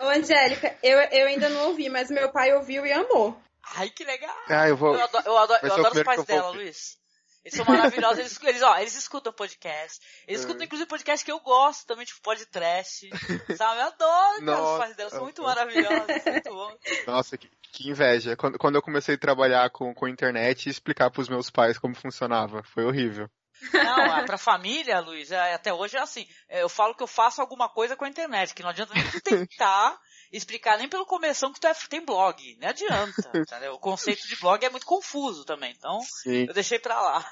[0.00, 3.40] Ô, Angélica, eu, eu ainda não ouvi, mas meu pai ouviu e amou.
[3.76, 4.36] Ai, que legal.
[4.48, 4.94] Ah, eu vou.
[4.94, 6.58] Eu adoro, eu adoro, eu adoro os pais dela, ouvir.
[6.64, 6.98] Luiz.
[7.44, 8.18] Eles são maravilhosos.
[8.18, 10.00] Eles, eles, ó, eles escutam podcast.
[10.26, 10.44] Eles É.
[10.44, 13.08] escutam, inclusive, podcast que eu gosto também, tipo podcast.
[13.56, 13.80] Sabe?
[13.80, 14.78] Eu adoro, cara, os Nossa.
[14.78, 15.10] pais dela.
[15.10, 16.24] São muito maravilhosos.
[16.26, 16.76] Muito bom.
[17.06, 18.36] Nossa, que, que inveja.
[18.36, 21.94] Quando, quando eu comecei a trabalhar com, com internet e explicar pros meus pais como
[21.94, 23.30] funcionava, foi horrível.
[23.72, 26.26] Não, é pra família, Luiz, é, até hoje é assim.
[26.48, 29.10] É, Eu falo que eu faço alguma coisa com a internet, que não adianta nem
[29.10, 29.98] tu tentar
[30.32, 32.56] explicar nem pelo começo que tu é, tem blog.
[32.60, 33.30] Não adianta.
[33.34, 33.74] entendeu?
[33.74, 35.72] O conceito de blog é muito confuso também.
[35.76, 36.46] Então, Sim.
[36.48, 37.24] eu deixei pra lá.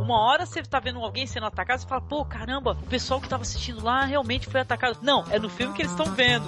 [0.00, 3.28] Uma hora você tá vendo alguém sendo atacado, você fala, pô, caramba, o pessoal que
[3.28, 4.98] tava assistindo lá realmente foi atacado.
[5.00, 6.46] Não, é no filme que eles estão vendo.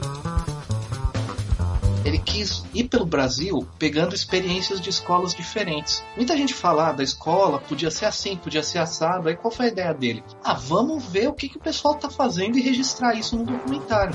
[2.04, 6.04] Ele quis ir pelo Brasil pegando experiências de escolas diferentes.
[6.16, 9.28] Muita gente fala ah, da escola, podia ser assim, podia ser assado.
[9.28, 10.22] Aí qual foi a ideia dele?
[10.44, 14.14] Ah, vamos ver o que, que o pessoal tá fazendo e registrar isso no documentário.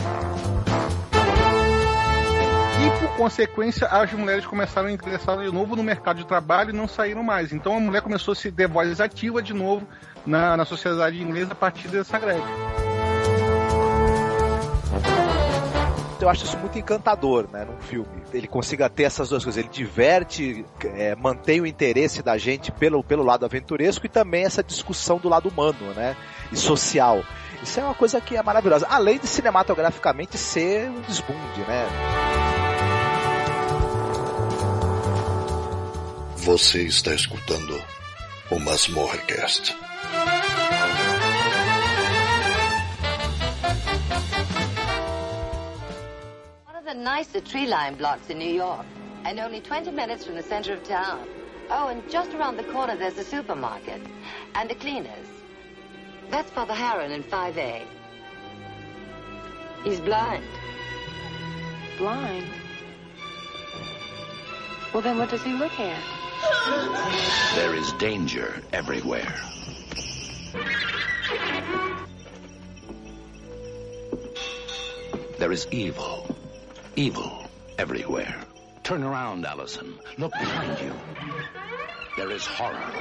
[2.81, 6.74] E por consequência, as mulheres começaram a ingressar de novo no mercado de trabalho e
[6.74, 7.51] não saíram mais.
[7.51, 9.85] Então a mulher começou a se ter voz ativa de novo
[10.26, 12.88] na, na sociedade inglesa a partir dessa greve.
[16.21, 18.09] Eu acho isso muito encantador, né, num filme.
[18.34, 19.57] Ele consiga ter essas duas coisas.
[19.57, 24.62] Ele diverte, é, mantém o interesse da gente pelo, pelo lado aventuresco e também essa
[24.62, 26.17] discussão do lado humano, né,
[26.51, 27.23] e social.
[27.63, 28.85] Isso é uma coisa que é maravilhosa.
[28.90, 31.87] Além de cinematograficamente ser um desbunde, né?
[36.37, 37.81] Você está escutando
[38.49, 39.75] o Masmorrecast.
[46.90, 48.84] The nicer tree line blocks in New York,
[49.23, 51.27] and only 20 minutes from the center of town.
[51.70, 54.01] Oh, and just around the corner there's a supermarket
[54.55, 55.27] and the cleaners.
[56.31, 57.84] That's Father Harron in 5A.
[59.84, 60.43] He's blind.
[61.99, 62.48] Blind?
[64.91, 66.02] Well, then what does he look at?
[67.56, 69.35] There is danger everywhere.
[75.38, 76.39] There is evil.
[77.00, 78.36] Evil everywhere.
[78.84, 79.98] Turn around, Allison.
[80.18, 80.94] Look behind you.
[82.18, 82.92] There is horror.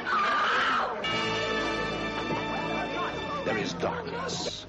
[3.44, 4.66] There is darkness.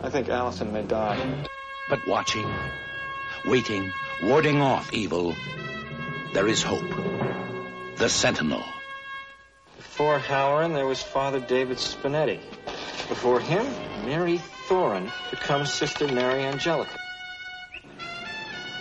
[0.00, 1.46] I think Allison may die.
[1.90, 2.50] But watching,
[3.44, 5.36] waiting, warding off evil,
[6.32, 6.88] there is hope.
[7.98, 8.64] The Sentinel.
[9.76, 12.40] Before Halloran, there was Father David Spinetti.
[13.10, 13.66] Before him,
[14.06, 16.98] Mary Thorin becomes Sister Mary Angelica.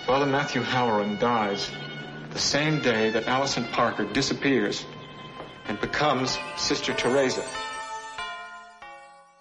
[0.05, 1.71] Father Matthew Halloran dies
[2.29, 4.85] the same day that Allison Parker disappears
[5.67, 7.43] and becomes Sister Teresa.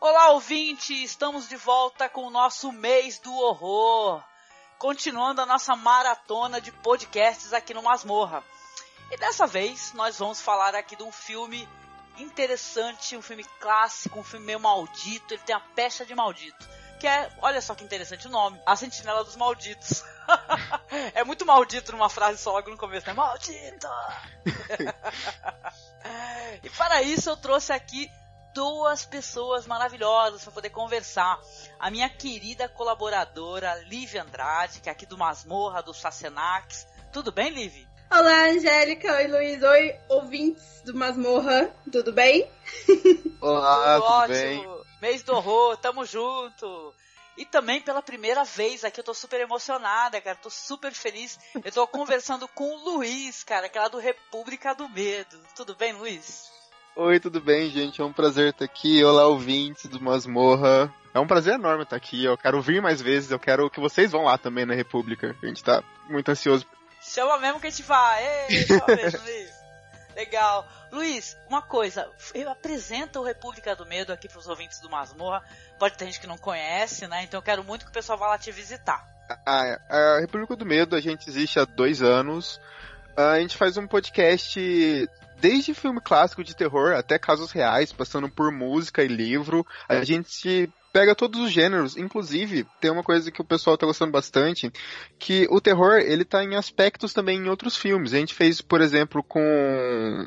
[0.01, 1.05] Olá, ouvinte!
[1.05, 4.25] Estamos de volta com o nosso mês do horror.
[4.79, 8.43] Continuando a nossa maratona de podcasts aqui no Masmorra.
[9.11, 11.69] E dessa vez nós vamos falar aqui de um filme
[12.17, 15.35] interessante, um filme clássico, um filme meio maldito.
[15.35, 16.67] Ele tem a pecha de maldito.
[17.05, 20.03] Que é, olha só que interessante o nome: A Sentinela dos Malditos.
[21.13, 23.13] é muito maldito numa frase só logo no começo, né?
[23.13, 23.87] Maldito!
[26.65, 28.11] e para isso eu trouxe aqui
[28.55, 31.39] duas pessoas maravilhosas para poder conversar.
[31.79, 36.87] A minha querida colaboradora Liv Andrade, que é aqui do Masmorra, do Sacenax.
[37.13, 37.87] Tudo bem, Liv?
[38.11, 39.13] Olá, Angélica.
[39.13, 39.63] Oi, Luiz.
[39.63, 41.71] Oi, ouvintes do Masmorra.
[41.93, 42.51] Tudo bem?
[43.43, 44.39] Olá, tudo ótimo.
[44.39, 44.74] bem?
[45.05, 46.95] Mês do horror, tamo junto.
[47.37, 50.35] E também pela primeira vez aqui eu tô super emocionada, cara.
[50.35, 51.39] Tô super feliz.
[51.63, 55.39] Eu tô conversando com o Luiz, cara, que é lá do República do Medo.
[55.55, 56.51] Tudo bem, Luiz?
[56.97, 58.01] Oi, tudo bem, gente?
[58.01, 59.05] É um prazer estar aqui.
[59.05, 60.91] Olá, ouvintes do Masmorra.
[61.13, 62.25] É um prazer enorme estar aqui.
[62.25, 63.31] Eu quero vir mais vezes.
[63.31, 65.37] Eu quero que vocês vão lá também na República.
[65.43, 66.67] A gente tá muito ansioso.
[67.03, 68.49] Chama mesmo que a gente vai.
[68.49, 69.44] Ei, chama mesmo, Luiz.
[70.15, 70.67] Legal.
[70.93, 72.09] Luiz, uma coisa.
[72.35, 75.43] Eu apresento o República do Medo aqui pros ouvintes do Masmorra.
[75.79, 77.25] Pode ter gente que não conhece, né?
[77.25, 79.05] Então eu quero muito que o pessoal vá lá te visitar.
[79.47, 82.61] Ah, a República do Medo, a gente existe há dois anos.
[83.17, 85.09] Ah, A gente faz um podcast
[85.41, 89.67] desde filme clássico de terror até casos reais, passando por música e livro.
[89.89, 94.13] A gente pega todos os gêneros, inclusive tem uma coisa que o pessoal tá gostando
[94.13, 94.73] bastante,
[95.19, 98.15] que o terror ele tá em aspectos também em outros filmes.
[98.15, 100.25] A gente fez, por exemplo, com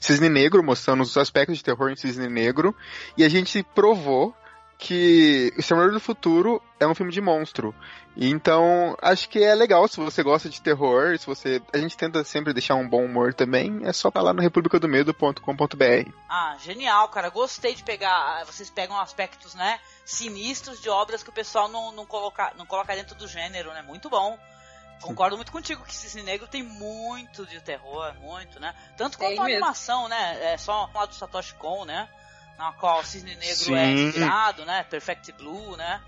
[0.00, 2.74] Cisne Negro, mostrando os aspectos de terror em Cisne Negro,
[3.16, 4.34] e a gente provou
[4.78, 7.74] que O Exterminador do Futuro é um filme de monstro.
[8.16, 11.60] Então, acho que é legal se você gosta de terror, se você.
[11.72, 16.10] A gente tenta sempre deixar um bom humor também, é só pra lá no republicadomedo.com.br.
[16.28, 17.28] Ah, genial, cara.
[17.28, 18.44] Gostei de pegar.
[18.46, 19.80] Vocês pegam aspectos, né?
[20.08, 23.82] Sinistros de obras que o pessoal não, não, coloca, não coloca dentro do gênero, né?
[23.82, 24.38] Muito bom.
[25.02, 28.74] Concordo muito contigo que Cisne Negro tem muito de terror, muito, né?
[28.96, 29.56] Tanto quanto Tem a mesmo.
[29.58, 30.52] animação, né?
[30.54, 32.08] É só lá do Satoshi Kon, né?
[32.56, 33.74] Na qual Cisne Negro Sim.
[33.74, 34.82] é inspirado, né?
[34.84, 36.02] Perfect Blue, né?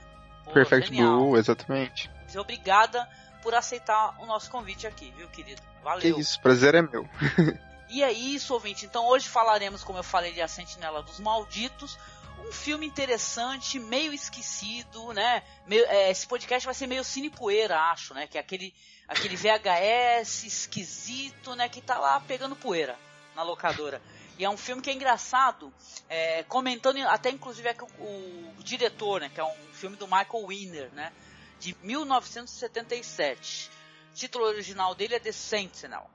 [0.45, 1.19] Pô, Perfect genial.
[1.19, 2.11] Blue, exatamente.
[2.37, 3.07] Obrigada
[3.43, 5.61] por aceitar o nosso convite aqui, viu, querido?
[5.61, 6.19] Que Valeu.
[6.19, 7.07] isso, prazer é meu.
[7.91, 8.87] E é isso, ouvinte.
[8.87, 11.99] Então hoje falaremos, como eu falei, de A Sentinela dos Malditos.
[12.47, 15.43] Um filme interessante, meio esquecido, né?
[15.67, 18.27] Meio- é, esse podcast vai ser meio cine poeira, acho, né?
[18.27, 18.75] Que é aquele,
[19.07, 21.69] aquele VHS esquisito, né?
[21.69, 22.99] Que tá lá pegando poeira
[23.37, 24.03] na locadora.
[24.39, 25.73] E é um filme que é engraçado,
[26.09, 29.29] é, comentando até inclusive é o, o diretor, né?
[29.33, 31.13] Que é um filme do Michael Winner, né?
[31.61, 33.71] De 1977.
[34.11, 36.11] O título original dele é The Sentinel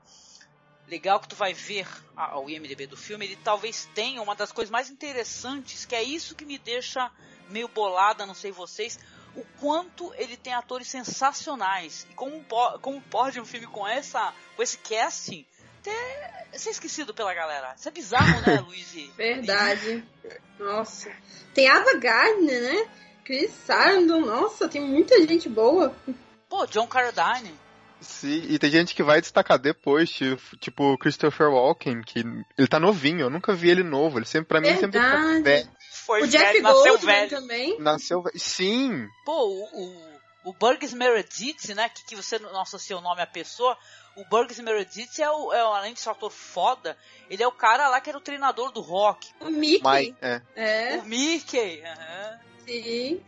[0.88, 1.86] legal que tu vai ver
[2.34, 6.34] o IMDB do filme, ele talvez tenha uma das coisas mais interessantes, que é isso
[6.34, 7.10] que me deixa
[7.48, 8.98] meio bolada, não sei vocês,
[9.34, 12.06] o quanto ele tem atores sensacionais.
[12.10, 12.44] E como,
[12.80, 15.44] como pode um filme com essa com esse casting
[15.82, 17.74] ter ser esquecido pela galera?
[17.76, 18.92] Isso é bizarro, né, Luiz?
[19.16, 20.04] Verdade.
[20.58, 21.12] Nossa.
[21.54, 22.90] Tem Ava Gardner, né?
[23.24, 24.20] Chris Sarandon.
[24.20, 25.94] Nossa, tem muita gente boa.
[26.48, 27.65] Pô, John Carradine.
[28.00, 32.20] Sim, e tem gente que vai destacar depois, tipo, tipo Christopher Walken, que
[32.56, 35.42] ele tá novinho, eu nunca vi ele novo, ele sempre, pra mim, sempre Verdade.
[35.42, 35.70] velho.
[36.04, 37.30] Foi o Jeff velho, nasceu Goldman velho.
[37.30, 37.80] também.
[37.80, 38.38] Nasceu velho.
[38.38, 39.64] Sim, Pô, o,
[40.44, 41.88] o, o Burgess Meredith, né?
[41.88, 43.76] Que, que você não associa o nome à pessoa.
[44.14, 46.96] O Burgess Meredith é, o, é o- além de ser um ator foda,
[47.28, 49.28] ele é o cara lá que era o treinador do rock.
[49.40, 49.80] O Mickey.
[49.82, 50.42] mas, é.
[50.54, 51.82] É, O Mickey.
[51.82, 52.38] aham.
[52.66, 53.22] Sim.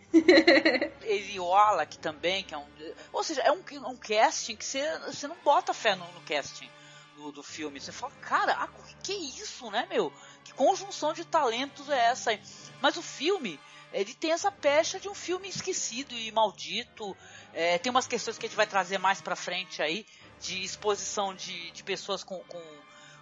[1.03, 2.67] Ele e o Alec também, que é um.
[3.13, 6.69] Ou seja, é um, um casting que você, você não bota fé no, no casting
[7.17, 7.81] do, do filme.
[7.81, 8.69] Você fala, cara, ah,
[9.03, 10.13] que isso, né, meu?
[10.45, 12.41] Que conjunção de talentos é essa aí?
[12.81, 13.59] Mas o filme,
[13.93, 17.17] ele tem essa pecha de um filme esquecido e maldito.
[17.53, 20.07] É, tem umas questões que a gente vai trazer mais pra frente aí,
[20.41, 22.63] de exposição de, de pessoas com, com,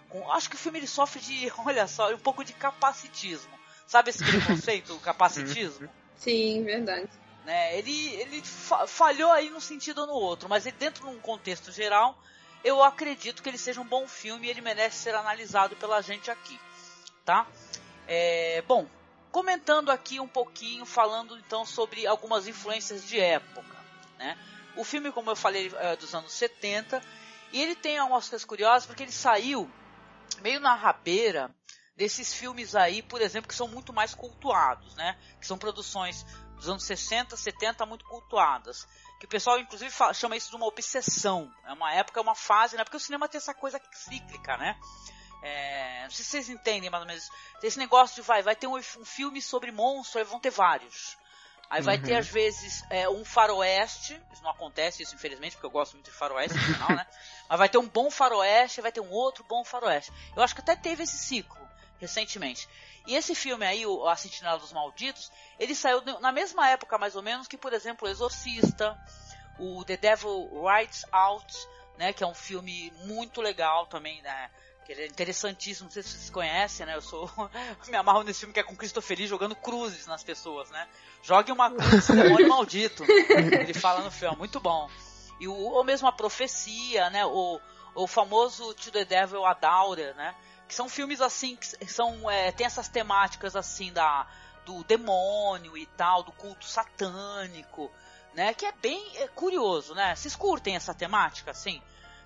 [0.09, 3.57] com- Acho que o filme ele sofre de, olha só, um pouco de capacitismo.
[3.87, 5.89] Sabe esse preconceito, o capacitismo?
[6.17, 7.09] Sim, verdade.
[7.43, 7.77] né?
[7.77, 11.19] Ele, ele fa- falhou aí num sentido ou no outro, mas ele, dentro de um
[11.19, 12.17] contexto geral,
[12.63, 16.29] eu acredito que ele seja um bom filme e ele merece ser analisado pela gente
[16.31, 16.59] aqui,
[17.23, 17.47] tá?
[18.07, 18.89] É, bom,
[19.31, 23.77] comentando aqui um pouquinho, falando então sobre algumas influências de época,
[24.17, 24.37] né?
[24.75, 27.01] O filme, como eu falei, é dos anos 70,
[27.51, 29.69] e ele tem algumas coisas curiosas, porque ele saiu
[30.41, 31.53] meio na rabeira
[31.97, 35.17] desses filmes aí, por exemplo, que são muito mais cultuados, né?
[35.41, 36.23] Que são produções
[36.55, 38.87] dos anos 60, 70 muito cultuadas.
[39.19, 41.51] Que o pessoal, inclusive, fala- chama isso de uma obsessão.
[41.65, 42.83] É uma época, é uma fase, né?
[42.83, 44.77] Porque o cinema tem essa coisa cíclica, né?
[45.43, 47.27] É, não sei se vocês entendem mais ou menos.
[47.59, 50.51] Tem esse negócio de vai, vai ter um, um filme sobre monstro, aí vão ter
[50.51, 51.17] vários.
[51.69, 52.03] Aí vai Uhum.
[52.03, 54.13] ter, às vezes, é, um faroeste.
[54.31, 57.05] Isso não acontece, isso infelizmente, porque eu gosto muito de faroeste, no final, né?
[57.49, 60.11] Mas vai ter um bom faroeste, vai ter um outro bom faroeste.
[60.35, 61.66] Eu acho que até teve esse ciclo,
[61.99, 62.67] recentemente.
[63.05, 67.15] E esse filme aí, o A Sentinela dos Malditos, ele saiu na mesma época, mais
[67.15, 68.97] ou menos, que, por exemplo, o Exorcista,
[69.59, 71.67] o The Devil Rides Out,
[71.97, 72.13] né?
[72.13, 74.49] Que é um filme muito legal também, né?
[74.85, 76.95] Que é interessantíssimo, não sei se vocês conhecem, né?
[76.95, 77.29] Eu sou.
[77.87, 80.87] me amarro nesse filme que é com Christopher Lee jogando cruzes nas pessoas, né?
[81.23, 83.03] Jogue uma cruz demônio maldito.
[83.03, 84.89] Ele fala no filme, muito bom.
[85.39, 87.25] E o, ou mesmo a profecia, né?
[87.25, 87.59] O,
[87.95, 90.35] o famoso To the Devil a Daura, né?
[90.67, 94.27] Que são filmes assim, que são, é, tem essas temáticas assim da,
[94.65, 97.89] do demônio e tal, do culto satânico,
[98.33, 98.53] né?
[98.53, 100.13] Que é bem é, curioso, né?
[100.15, 101.81] Vocês curtem essa temática, assim?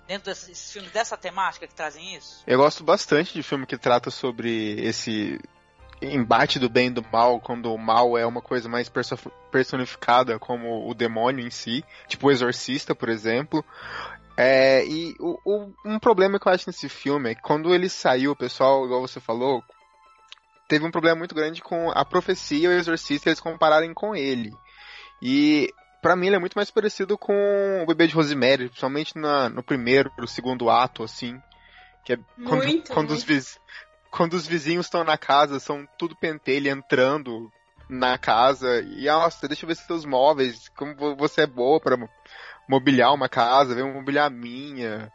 [0.06, 2.42] Dentro desses filmes dessa temática que trazem isso?
[2.46, 5.40] Eu gosto bastante de filme que trata sobre esse
[6.02, 9.16] embate do bem e do mal, quando o mal é uma coisa mais perso-
[9.50, 13.64] personificada como o demônio em si, tipo o Exorcista, por exemplo.
[14.42, 17.88] É, e o, o- um problema que eu acho nesse filme é que quando ele
[17.88, 19.62] saiu, o pessoal, igual você falou,
[20.68, 24.52] teve um problema muito grande com a profecia e o Exorcista, eles compararem com ele.
[25.20, 25.72] E
[26.02, 27.32] Pra mim ele é muito mais parecido com
[27.80, 31.40] o Bebê de Rosemary, principalmente na, no primeiro, no segundo ato, assim.
[32.04, 33.26] Que é quando, Muito, quando, os, muito.
[33.28, 33.60] viz,
[34.10, 37.48] quando os vizinhos estão na casa, são tudo pentelho entrando
[37.88, 38.80] na casa.
[38.80, 41.96] E, nossa, deixa eu ver seus móveis, como vo- você é boa pra
[42.68, 45.12] mobiliar uma casa, vem mobiliar a minha.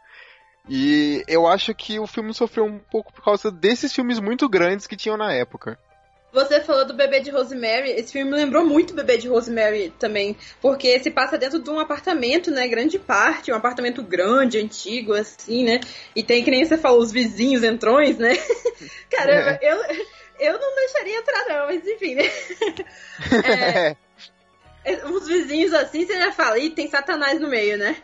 [0.68, 4.86] E eu acho que o filme sofreu um pouco por causa desses filmes muito grandes
[4.86, 5.78] que tinham na época.
[6.30, 7.90] Você falou do bebê de Rosemary.
[7.92, 10.36] Esse filme me lembrou muito o bebê de Rosemary também.
[10.60, 12.68] Porque se passa dentro de um apartamento, né?
[12.68, 15.80] Grande parte, um apartamento grande, antigo, assim, né?
[16.14, 18.34] E tem, que nem você falou, os vizinhos entrões, né?
[19.10, 19.78] Caramba, eu,
[20.38, 22.22] Eu não deixaria entrar, não, mas enfim, né?
[23.44, 23.96] É,
[25.04, 27.96] uns vizinhos assim, você já fala, ih, tem satanás no meio, né?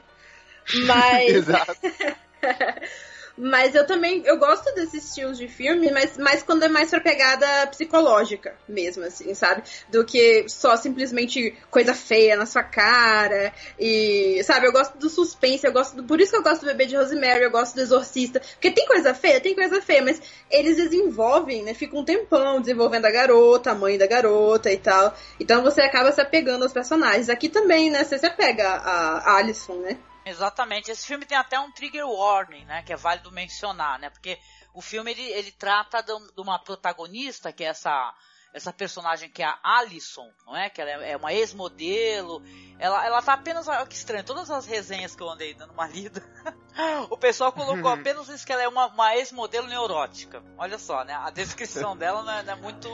[0.86, 1.30] Mas.
[1.30, 1.76] Exato.
[3.36, 7.00] Mas eu também, eu gosto desses estilos de filme, mas mais quando é mais pra
[7.00, 9.64] pegada psicológica mesmo, assim, sabe?
[9.90, 14.68] Do que só simplesmente coisa feia na sua cara e, sabe?
[14.68, 16.96] Eu gosto do suspense, eu gosto do, por isso que eu gosto do Bebê de
[16.96, 21.64] Rosemary, eu gosto do Exorcista, porque tem coisa feia, tem coisa feia, mas eles desenvolvem,
[21.64, 21.74] né?
[21.74, 25.12] Fica um tempão desenvolvendo a garota, a mãe da garota e tal.
[25.40, 27.28] Então você acaba se apegando aos personagens.
[27.28, 28.04] Aqui também, né?
[28.04, 29.98] Você se apega a Alison, né?
[30.24, 30.90] Exatamente.
[30.90, 32.82] Esse filme tem até um trigger warning, né?
[32.82, 34.10] Que é válido mencionar, né?
[34.10, 34.38] Porque
[34.72, 38.14] o filme ele, ele trata de, uma protagonista que é essa
[38.54, 40.70] essa personagem que é a Alison, não é?
[40.70, 42.40] Que ela é uma ex-modelo.
[42.78, 43.66] Ela, ela tá apenas.
[43.66, 46.22] Olha que estranho, todas as resenhas que eu andei dando uma lida,
[47.10, 50.40] o pessoal colocou apenas isso que ela é uma, uma ex-modelo neurótica.
[50.56, 51.14] Olha só, né?
[51.14, 52.88] A descrição dela não é, não é muito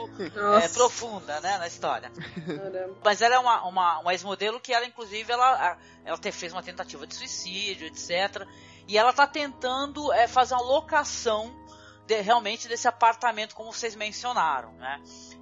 [0.63, 1.59] é, profunda, né?
[1.59, 2.11] Na história.
[3.05, 7.05] Mas ela é uma, uma, uma ex-modelo que ela, inclusive, ela, ela fez uma tentativa
[7.05, 8.47] de suicídio, etc.
[8.87, 11.55] E ela tá tentando é, fazer uma locação
[12.07, 14.99] de, realmente desse apartamento, como vocês mencionaram, né?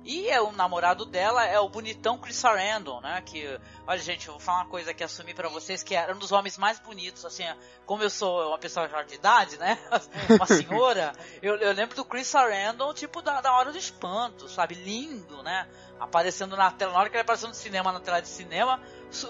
[0.09, 3.21] E é, o namorado dela é o bonitão Chris Sarandon, né?
[3.23, 6.17] Que, olha gente, eu vou falar uma coisa que assumi para vocês que era um
[6.17, 7.43] dos homens mais bonitos, assim,
[7.85, 9.77] como eu sou uma pessoa já de idade, né?
[10.35, 11.13] Uma senhora,
[11.43, 14.73] eu, eu lembro do Chris Sarandon, tipo, da, da hora do espanto, sabe?
[14.73, 15.69] Lindo, né?
[15.99, 18.79] Aparecendo na tela, na hora que ele apareceu no cinema, na tela de cinema,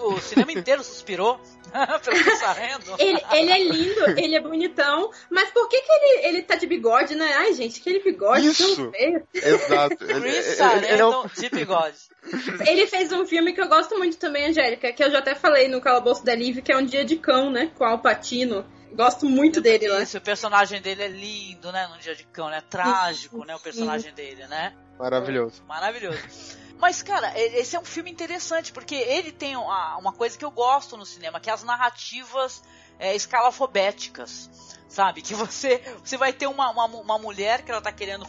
[0.00, 1.40] o cinema inteiro suspirou
[2.04, 2.98] pelo.
[2.98, 6.66] Ele, ele, é lindo, ele é bonitão, mas por que que ele, ele tá de
[6.66, 7.32] bigode, né?
[7.38, 8.92] Ai, gente, aquele bigode Isso.
[9.34, 9.96] Exato.
[9.96, 11.98] Chris Sarandon de bigode.
[12.66, 15.68] Ele fez um filme que eu gosto muito também, Angélica, que eu já até falei
[15.68, 17.70] no Calabouço da Live, que é Um Dia de Cão, né?
[17.76, 18.64] Com Al Pacino.
[18.94, 20.02] Gosto muito dele lá.
[20.02, 21.86] Isso, o personagem dele é lindo, né?
[21.86, 22.60] No Dia de Cão, né?
[22.60, 23.54] Trágico, né?
[23.54, 24.74] O personagem dele, né?
[24.98, 25.62] Maravilhoso.
[25.66, 26.18] Maravilhoso.
[26.78, 30.50] Mas, cara, esse é um filme interessante, porque ele tem uma, uma coisa que eu
[30.50, 32.62] gosto no cinema, que é as narrativas
[32.98, 34.50] é, escalafobéticas,
[34.88, 35.20] sabe?
[35.20, 38.26] Que você, você vai ter uma, uma, uma mulher que ela tá querendo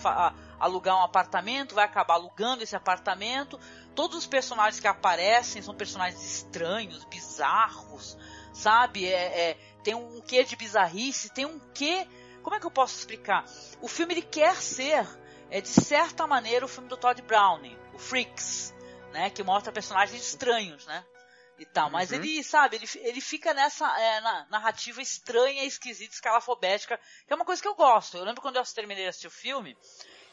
[0.60, 3.58] alugar um apartamento, vai acabar alugando esse apartamento.
[3.96, 8.18] Todos os personagens que aparecem são personagens estranhos, bizarros,
[8.62, 9.06] sabe?
[9.06, 12.08] É, é, tem um quê de bizarrice, tem um quê.
[12.44, 13.46] Como é que eu posso explicar?
[13.82, 15.08] O filme ele quer ser,
[15.50, 18.74] é, de certa maneira, o filme do Todd Browning o Freaks,
[19.12, 19.30] né?
[19.30, 21.04] Que mostra personagens estranhos, né?
[21.62, 21.92] E tal.
[21.92, 22.18] Mas Uhum.
[22.18, 27.46] ele, sabe, ele, ele fica nessa é, na- narrativa estranha, esquisita, escalafobética, que é uma
[27.46, 28.18] coisa que eu gosto.
[28.18, 29.78] Eu lembro quando eu terminei de assistir o filme,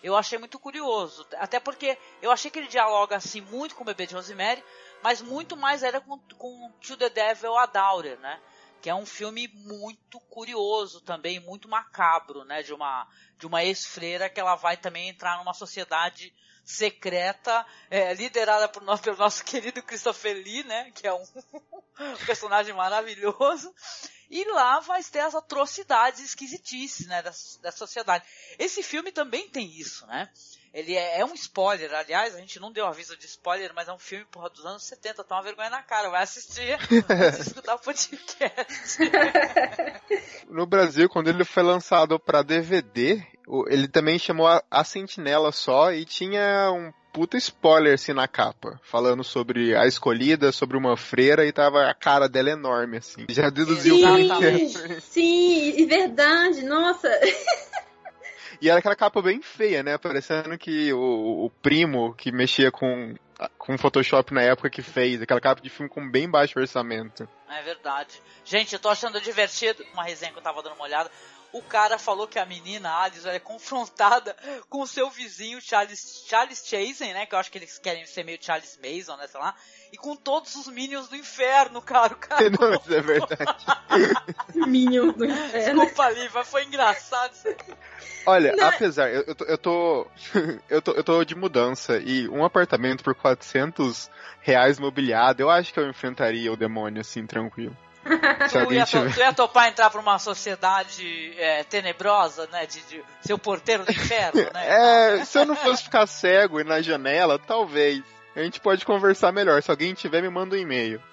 [0.02, 1.26] eu achei muito curioso.
[1.36, 4.64] Até porque eu achei que ele dialoga assim muito com o bebê de Rosemary,
[5.02, 8.40] mas muito mais era com, com To the Devil a Daughter, né?
[8.80, 12.62] Que é um filme muito curioso também, muito macabro, né?
[12.62, 13.06] De uma,
[13.36, 16.32] de uma ex-freira que ela vai também entrar numa sociedade
[16.68, 20.90] secreta, é, liderada por nosso, pelo nosso querido Christopher Lee, né?
[20.94, 21.24] Que é um
[22.26, 23.74] personagem maravilhoso.
[24.30, 27.22] E lá vai ter as atrocidades esquisitices, né?
[27.22, 27.32] Da,
[27.62, 28.26] da sociedade.
[28.58, 30.30] Esse filme também tem isso, né?
[30.72, 33.92] Ele é, é um spoiler, aliás, a gente não deu aviso de spoiler, mas é
[33.92, 37.74] um filme, porra, dos anos 70, tá uma vergonha na cara, vai assistir, vai escutar
[37.74, 38.98] o podcast.
[40.48, 43.22] No Brasil, quando ele foi lançado pra DVD,
[43.68, 48.80] ele também chamou a, a Sentinela só e tinha um puta spoiler assim na capa,
[48.82, 53.26] falando sobre a escolhida, sobre uma freira e tava a cara dela enorme assim.
[53.28, 54.68] Já deduziu o que que é.
[54.68, 57.08] Sim, sim, é verdade, nossa.
[58.60, 59.96] E era aquela capa bem feia, né?
[59.96, 63.14] Parecendo que o, o primo que mexia com
[63.56, 67.28] com Photoshop na época que fez, aquela capa de filme com bem baixo orçamento.
[67.48, 68.20] É verdade.
[68.44, 69.84] Gente, eu tô achando divertido.
[69.92, 71.10] Uma resenha que eu tava dando uma olhada.
[71.52, 74.36] O cara falou que a menina, Alice, é confrontada
[74.68, 77.26] com o seu vizinho Charles, Charles Chazen, né?
[77.26, 79.26] Que eu acho que eles querem ser meio Charles Mason, né?
[79.26, 79.54] Sei lá.
[79.90, 82.12] E com todos os Minions do inferno, cara.
[82.12, 83.66] O cara Não, isso é verdade.
[84.66, 85.80] Minions do inferno.
[85.80, 87.72] Desculpa ali, mas foi engraçado isso aqui.
[88.26, 88.68] Olha, Não.
[88.68, 90.06] apesar, eu, eu tô, eu tô,
[90.68, 95.72] eu tô, eu tô de mudança e um apartamento por 400 reais mobiliado, eu acho
[95.72, 97.76] que eu enfrentaria o demônio assim, tranquilo.
[98.48, 99.14] Se Tu ia, tiver.
[99.14, 102.66] tu ia topar entrar pra uma sociedade é, tenebrosa, né?
[102.66, 104.50] De, de ser o porteiro do inferno, né?
[105.20, 108.02] É, se eu não fosse ficar cego e na janela, talvez.
[108.36, 109.60] A gente pode conversar melhor.
[109.62, 111.02] Se alguém tiver, me manda um e-mail.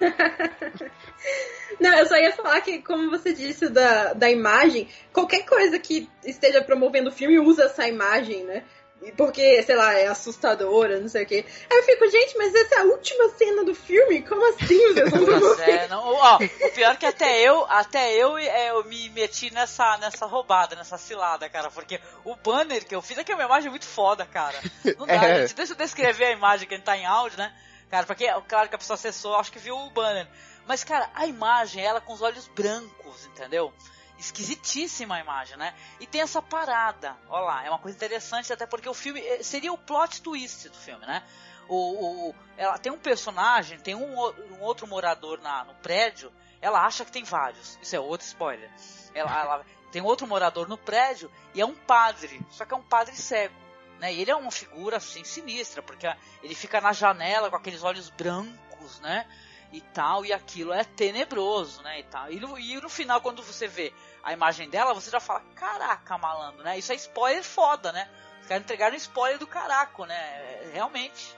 [1.80, 6.08] Não, eu só ia falar que, como você disse da, da imagem, qualquer coisa que
[6.24, 8.64] esteja promovendo o filme usa essa imagem, né?
[9.12, 11.44] Porque, sei lá, é assustadora, não sei o quê.
[11.70, 14.22] Aí eu fico, gente, mas essa é a última cena do filme?
[14.22, 18.14] Como assim vocês vão Pois é, não, ó, o pior é que até eu, até
[18.14, 22.94] eu, é, eu me meti nessa, nessa roubada, nessa cilada, cara, porque o banner que
[22.94, 24.58] eu fiz aqui é uma imagem muito foda, cara.
[24.98, 25.40] Não dá, É.
[25.42, 27.52] gente, deixa eu descrever a imagem que a gente tá em áudio, né?
[27.90, 30.26] Cara, porque, claro que a pessoa acessou, acho que viu o banner.
[30.66, 33.72] Mas, cara, a imagem, ela com os olhos brancos, entendeu?
[34.18, 35.74] Esquisitíssima a imagem, né?
[36.00, 39.42] E tem essa parada, ó lá, é uma coisa interessante, até porque o filme eh,
[39.42, 41.22] seria o plot twist do filme, né?
[41.68, 46.84] O, o- ela tem um personagem, tem um, um outro morador na, no prédio, ela
[46.84, 47.78] acha que tem vários.
[47.82, 48.70] Isso é outro spoiler.
[49.14, 52.82] Ela, ela- tem outro morador no prédio e é um padre, só que é um
[52.82, 53.54] padre cego.
[53.98, 54.12] Né?
[54.14, 56.06] E ele é uma figura assim sinistra, porque
[56.42, 59.26] ele fica na janela com aqueles olhos brancos, né?
[59.72, 62.00] E tal, e aquilo é tenebroso, né?
[62.00, 62.30] E tal.
[62.30, 63.92] E no, e no final, quando você vê
[64.22, 66.78] a imagem dela, você já fala, caraca, malandro, né?
[66.78, 68.08] Isso é spoiler foda, né?
[68.40, 70.14] Os caras entregaram spoiler do caraco, né?
[70.14, 71.36] É, Realmente.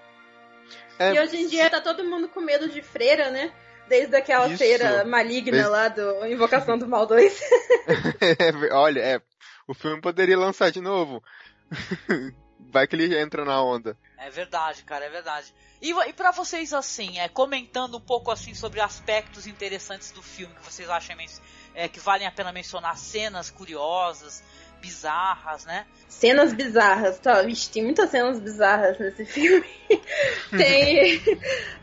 [0.98, 3.52] É, E hoje em dia tá todo mundo com medo de freira, né?
[3.88, 4.58] Desde aquela Isso.
[4.58, 7.40] feira maligna Desde- lá do Invocação do Mal 2.
[8.20, 9.22] É, olha, é,
[9.66, 11.22] o filme poderia lançar de novo.
[12.70, 13.96] Vai que ele entra na onda.
[14.18, 15.54] É verdade, cara, é verdade.
[15.80, 20.52] E, e para vocês, assim, é, comentando um pouco assim sobre aspectos interessantes do filme
[20.56, 21.16] que vocês acham
[21.72, 24.42] é, que valem a pena mencionar, cenas curiosas,
[24.80, 25.86] bizarras, né?
[26.08, 27.42] Cenas bizarras, tá?
[27.42, 29.66] Vixe, tem muitas cenas bizarras nesse filme.
[30.56, 31.22] tem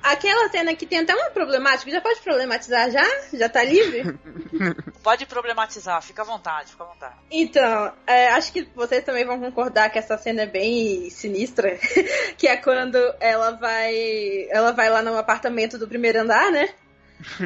[0.02, 1.92] aquela cena que tem até uma problemática.
[1.92, 3.06] Já pode problematizar já?
[3.34, 4.18] Já tá livre?
[5.04, 7.16] Pode problematizar, fica à vontade, fica à vontade.
[7.30, 11.78] Então, é, acho que vocês também vão concordar que essa cena é bem sinistra,
[12.36, 16.70] que é quando ela vai, ela vai lá no apartamento do primeiro andar, né?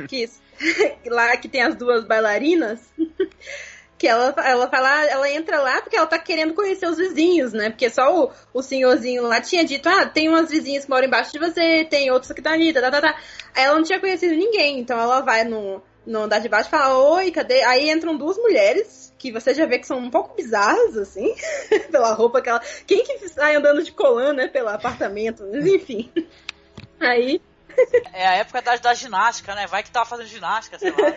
[0.08, 0.30] Que
[1.06, 2.80] lá que tem as duas bailarinas.
[4.00, 7.70] Que ela, ela lá, ela entra lá porque ela tá querendo conhecer os vizinhos, né?
[7.70, 11.34] Porque só o, o senhorzinho lá tinha dito, ah, tem umas vizinhas que moram embaixo
[11.34, 13.20] de você, tem outros que tá ali, tá, tá, tá, tá.
[13.54, 16.72] Aí ela não tinha conhecido ninguém, então ela vai no, no andar de baixo e
[16.72, 17.62] fala, oi, cadê?
[17.64, 21.36] Aí entram duas mulheres, que você já vê que são um pouco bizarras, assim,
[21.92, 22.62] pela roupa que ela...
[22.88, 25.46] Quem que sai andando de colã, né, pelo apartamento?
[25.52, 26.10] Mas enfim.
[27.00, 27.42] Aí...
[28.14, 29.66] É a época da, da ginástica, né?
[29.68, 30.98] Vai que tava fazendo ginástica, sei lá.
[30.98, 31.16] né?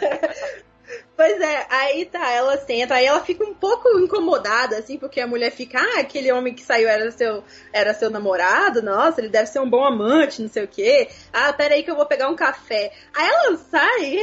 [1.16, 5.27] Pois é, aí tá, ela senta, aí ela fica um pouco incomodada, assim, porque a
[5.27, 9.47] mulher fica, ah, aquele homem que saiu era seu, era seu namorado, nossa, ele deve
[9.47, 11.09] ser um bom amante, não sei o quê.
[11.33, 12.92] Ah, peraí que eu vou pegar um café.
[13.14, 14.23] Aí ela sai, e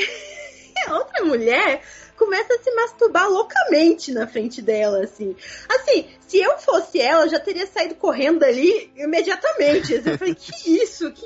[0.88, 1.82] a outra mulher
[2.19, 5.36] começa a se masturbar loucamente na frente dela, assim.
[5.69, 9.95] Assim, se eu fosse ela, eu já teria saído correndo dali imediatamente.
[9.95, 11.10] Assim, eu falei, que isso?
[11.12, 11.26] Que,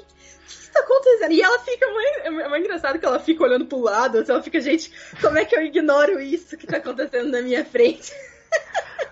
[0.62, 1.32] que tá acontecendo?
[1.34, 4.44] E ela fica muito, é muito engraçado que ela fica olhando pro lado, assim, ela
[4.44, 8.12] fica, gente, como é que eu ignoro isso que tá acontecendo na minha frente?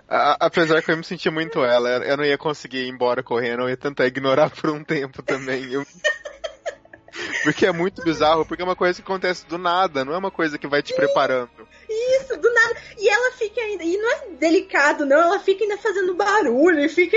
[0.08, 3.62] A- apesar que eu me senti muito ela, eu não ia conseguir ir embora correndo,
[3.62, 5.72] eu ia tentar ignorar por um tempo também.
[5.72, 5.86] Eu-
[7.44, 10.30] Porque é muito bizarro, porque é uma coisa que acontece do nada, não é uma
[10.30, 11.50] coisa que vai te preparando.
[11.92, 12.76] Isso, do nada.
[12.98, 13.84] E ela fica ainda.
[13.84, 15.20] E não é delicado, não.
[15.20, 16.80] Ela fica ainda fazendo barulho.
[16.80, 17.16] E fica.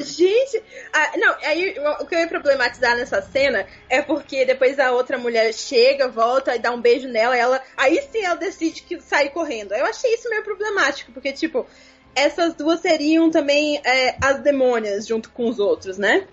[0.00, 0.62] Gente.
[0.92, 5.18] Ah, não, aí o- que eu ia problematizar nessa cena é porque depois a outra
[5.18, 7.36] mulher chega, volta e dá um beijo nela.
[7.36, 9.72] Ela, aí sim ela decide que sair correndo.
[9.74, 11.66] Eu achei isso meio problemático, porque, tipo,
[12.14, 16.26] essas duas seriam também é, as demônias junto com os outros, né?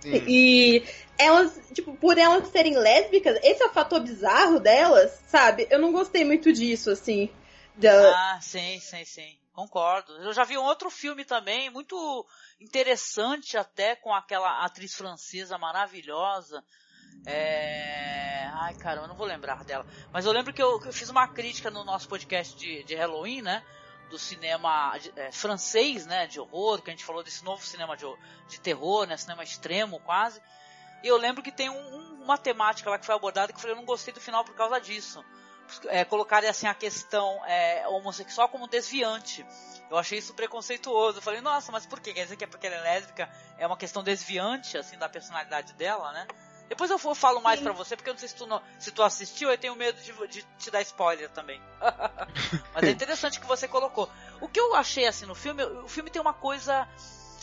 [0.00, 0.24] Sim.
[0.28, 0.84] E
[1.18, 5.66] elas, tipo, por elas serem lésbicas, esse é o fator bizarro delas, sabe?
[5.70, 7.28] Eu não gostei muito disso, assim.
[7.74, 8.34] Da...
[8.34, 9.38] Ah, sim, sim, sim.
[9.52, 10.12] Concordo.
[10.18, 12.24] Eu já vi um outro filme também, muito
[12.60, 16.62] interessante até, com aquela atriz francesa maravilhosa.
[17.26, 18.48] É...
[18.52, 19.84] Ai, caramba, eu não vou lembrar dela.
[20.12, 22.94] Mas eu lembro que eu, que eu fiz uma crítica no nosso podcast de, de
[22.94, 23.64] Halloween, né?
[24.10, 26.26] Do cinema é, francês, né?
[26.26, 28.04] De horror, que a gente falou desse novo cinema de,
[28.48, 29.16] de terror, né?
[29.16, 30.40] Cinema extremo quase.
[31.02, 33.74] E eu lembro que tem um- uma temática lá que foi abordada que eu falei,
[33.74, 35.24] eu não gostei do final por causa disso.
[35.88, 39.44] É, colocarem assim a questão é, homossexual como desviante.
[39.90, 41.18] Eu achei isso preconceituoso.
[41.18, 42.12] Eu falei, nossa, mas por quê?
[42.14, 45.72] Quer dizer que é porque ela é lésbica é uma questão desviante, assim, da personalidade
[45.74, 46.26] dela, né?
[46.68, 49.02] Depois eu, falo mais pra você, porque eu não sei se tu, não- se tu
[49.02, 51.60] assistiu, eu tenho medo de, de te dar spoiler também.
[52.74, 54.08] Mas é interessante que você colocou.
[54.40, 56.86] O que eu achei, assim, no filme, o filme tem uma coisa...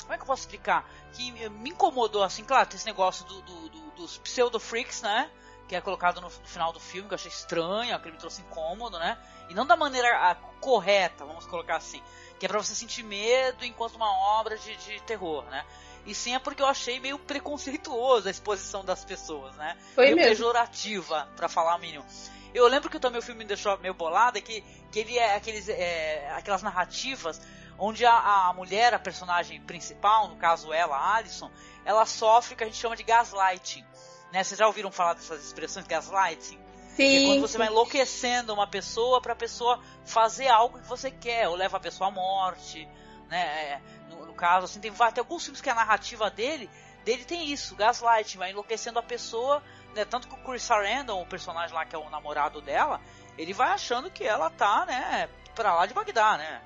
[0.02, 0.88] Como é que eu posso explicar?
[1.14, 5.32] Que me incomodou, assim, claro, tem esse negócio do- do- do- dos pseudo-freaks, né?
[5.68, 8.42] Que é colocado no, no final do filme, que eu achei estranho, que me trouxe
[8.42, 9.18] incômodo, né?
[9.50, 12.04] E não da maneira ah, correta, vamos colocar assim.
[12.40, 15.66] Que é pra você sentir medo enquanto uma obra de, de terror, né?
[16.06, 19.76] E sim é porque eu achei meio preconceituoso a exposição das pessoas, né?
[19.96, 20.32] Foi meio mesmo.
[20.32, 22.06] pejorativa, pra falar o mínimo.
[22.54, 25.36] Eu lembro que também o filme me deixou meio bolado, é que, que ele é
[25.36, 27.42] aqueles, é, aquelas narrativas
[27.78, 31.52] onde a, a mulher, a personagem principal, no caso ela, a Alison,
[31.84, 33.84] ela sofre o que a gente chama de gaslighting.
[34.32, 34.44] Né?
[34.44, 36.60] Vocês já ouviram falar dessas expressões gaslighting?
[36.96, 37.24] Sim.
[37.24, 41.50] É quando você vai enlouquecendo uma pessoa para a pessoa fazer algo que você quer,
[41.50, 42.88] ou leva a pessoa à morte,
[43.30, 43.40] né?
[43.40, 46.70] É, no, no caso, assim, tem, tem alguns filmes que a narrativa dele,
[47.04, 49.62] dele tem isso, gaslight, vai enlouquecendo a pessoa,
[49.94, 50.06] né?
[50.06, 53.00] Tanto que o Chris Sarandon, o personagem lá que é o namorado dela,
[53.38, 56.62] ele vai achando que ela tá, né, pra lá de Bagdá, né?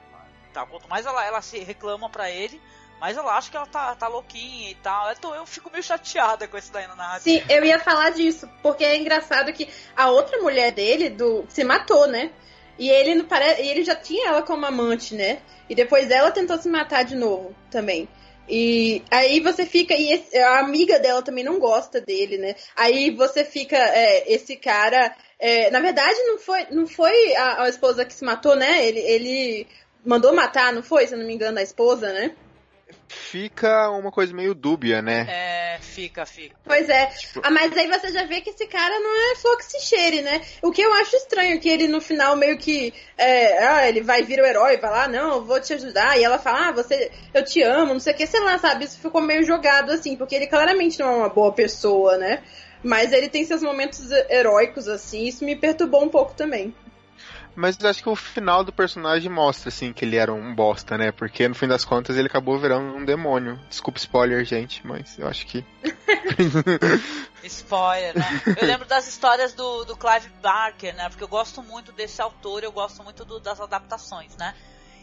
[0.53, 2.59] Tá, quanto mais ela, ela se reclama pra ele,
[2.99, 5.11] mas ela acha que ela tá, tá louquinha e tal.
[5.11, 7.23] Então eu fico meio chateada com isso daí na narrativa.
[7.23, 11.63] Sim, eu ia falar disso, porque é engraçado que a outra mulher dele do se
[11.63, 12.31] matou, né?
[12.79, 13.61] E ele pare...
[13.61, 15.39] ele já tinha ela como amante, né?
[15.69, 18.07] E depois ela tentou se matar de novo também.
[18.49, 19.93] E aí você fica.
[19.93, 22.55] E esse, a amiga dela também não gosta dele, né?
[22.75, 23.77] Aí você fica.
[23.77, 25.15] É, esse cara.
[25.37, 28.85] É, na verdade, não foi, não foi a, a, esposa que se matou, né?
[28.85, 29.67] Ele, ele
[30.03, 31.05] mandou matar, não foi?
[31.05, 32.35] Se eu não me engano, a esposa, né?
[33.07, 35.27] Fica uma coisa meio dúbia, né?
[35.29, 36.55] É, fica, fica.
[36.63, 37.07] Pois é.
[37.07, 37.41] Tipo...
[37.43, 40.21] Ah, mas aí você já vê que esse cara não é flor que se cheire,
[40.21, 40.41] né?
[40.61, 42.93] O que eu acho estranho, que ele no final meio que.
[43.17, 46.17] É, ah, ele vai vir o herói, vai lá, não, eu vou te ajudar.
[46.17, 48.85] E ela fala, ah, você, eu te amo, não sei o que, sei lá, sabe?
[48.85, 52.43] Isso ficou meio jogado assim, porque ele claramente não é uma boa pessoa, né?
[52.83, 56.73] Mas ele tem seus momentos heróicos, assim, isso me perturbou um pouco também.
[57.59, 61.11] Mas acho que o final do personagem mostra, assim, que ele era um bosta, né?
[61.11, 63.59] Porque no fim das contas ele acabou virando um demônio.
[63.67, 65.65] Desculpa spoiler, gente, mas eu acho que.
[67.43, 68.41] spoiler, né?
[68.61, 71.09] Eu lembro das histórias do, do Clive Barker, né?
[71.09, 74.55] Porque eu gosto muito desse autor, eu gosto muito do, das adaptações, né?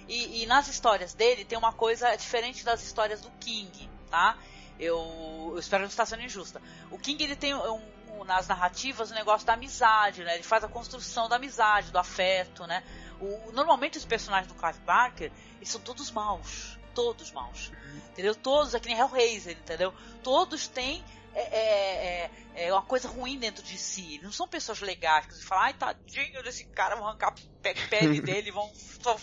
[0.08, 4.34] E, e, nas histórias dele tem uma coisa diferente das histórias do King, tá?
[4.80, 6.62] Eu, eu espero não estar sendo injusta.
[6.90, 7.82] O King ele tem um,
[8.24, 10.35] nas narrativas o negócio da amizade, né?
[10.35, 12.83] Ele faz a construção da amizade, do afeto, né?
[13.20, 16.79] O, normalmente os personagens do Clive Barker, eles são todos maus.
[16.94, 17.72] Todos maus.
[18.11, 18.35] Entendeu?
[18.35, 19.92] Todos, é que nem Hellraiser, entendeu?
[20.22, 21.05] Todos têm
[21.37, 24.14] é, é, é, é, uma coisa ruim dentro de si.
[24.14, 27.88] Eles não são pessoas legais que você fala, ai tadinho desse cara, vão arrancar a
[27.88, 28.72] pele dele, vão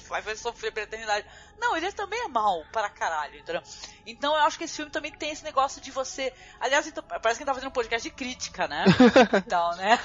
[0.07, 1.27] vai sofrer pela eternidade.
[1.57, 3.63] Não, ele também é mal para caralho, entendeu?
[4.05, 6.31] Então eu acho que esse filme também tem esse negócio de você.
[6.59, 8.85] Aliás, então, parece que ele tá fazendo um podcast de crítica, né?
[9.45, 9.99] então, né?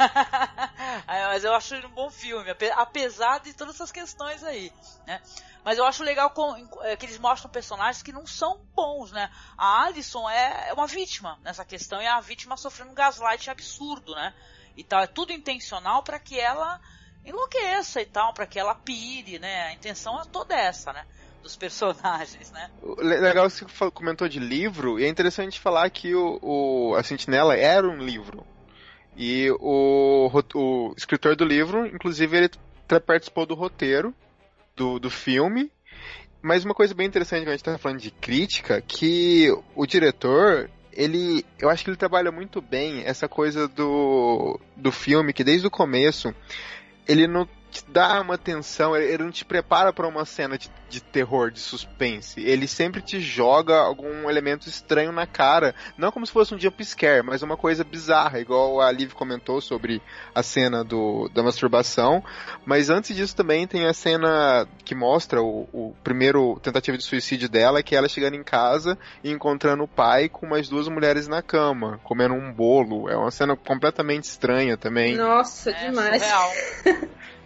[1.07, 4.73] Mas eu acho ele um bom filme, apesar de todas essas questões aí,
[5.07, 5.21] né?
[5.69, 6.33] Mas eu acho legal
[6.85, 9.31] é, que eles mostram personagens que não são bons, né?
[9.55, 14.15] A Alison é, é uma vítima nessa questão e a vítima sofrendo um gaslight absurdo,
[14.15, 14.33] né?
[14.79, 16.81] E tal, é tudo intencional para que ela
[17.23, 19.65] enlouqueça e tal, para que ela pire, né?
[19.65, 21.05] A intenção é toda essa, né?
[21.43, 22.71] Dos personagens, né?
[22.97, 27.55] Legal que você comentou de livro, e é interessante falar que o, o a Sentinela
[27.55, 28.43] era um livro.
[29.15, 34.15] E o, o escritor do livro, inclusive, ele participou do roteiro
[34.79, 35.71] do, do filme.
[36.41, 40.71] Mas uma coisa bem interessante que a gente está falando de crítica, que o diretor,
[40.93, 45.67] ele, eu acho que ele trabalha muito bem essa coisa do, do filme, que desde
[45.67, 46.33] o começo
[47.09, 51.01] ele não te dá uma tensão, ele não te prepara para uma cena de, de,
[51.01, 52.41] terror, de suspense.
[52.41, 55.75] Ele sempre te joga algum elemento estranho na cara.
[55.97, 59.61] Não como se fosse um jump scare, mas uma coisa bizarra, igual a Liv comentou
[59.61, 60.03] sobre
[60.35, 62.25] a cena do, da masturbação.
[62.65, 67.49] Mas antes disso também tem a cena que mostra o, o primeiro tentativa de suicídio
[67.49, 71.29] dela, que é ela chegando em casa e encontrando o pai com mais duas mulheres
[71.29, 73.09] na cama, comendo um bolo.
[73.09, 75.17] É uma cena completamente estranha também.
[75.17, 76.23] Nossa, é, demais.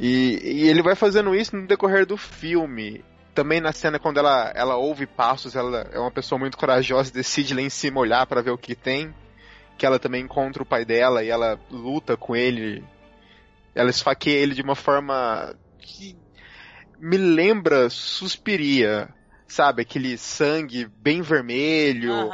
[0.00, 3.04] E, e, ele vai fazendo isso no decorrer do filme.
[3.34, 7.54] Também na cena quando ela, ela ouve passos, ela é uma pessoa muito corajosa, decide
[7.54, 9.14] lá em cima olhar para ver o que tem.
[9.76, 12.82] Que ela também encontra o pai dela e ela luta com ele.
[13.74, 16.16] Ela esfaqueia ele de uma forma que
[16.98, 19.08] me lembra Suspiria
[19.50, 22.12] sabe, aquele sangue bem vermelho.
[22.12, 22.30] Uhum.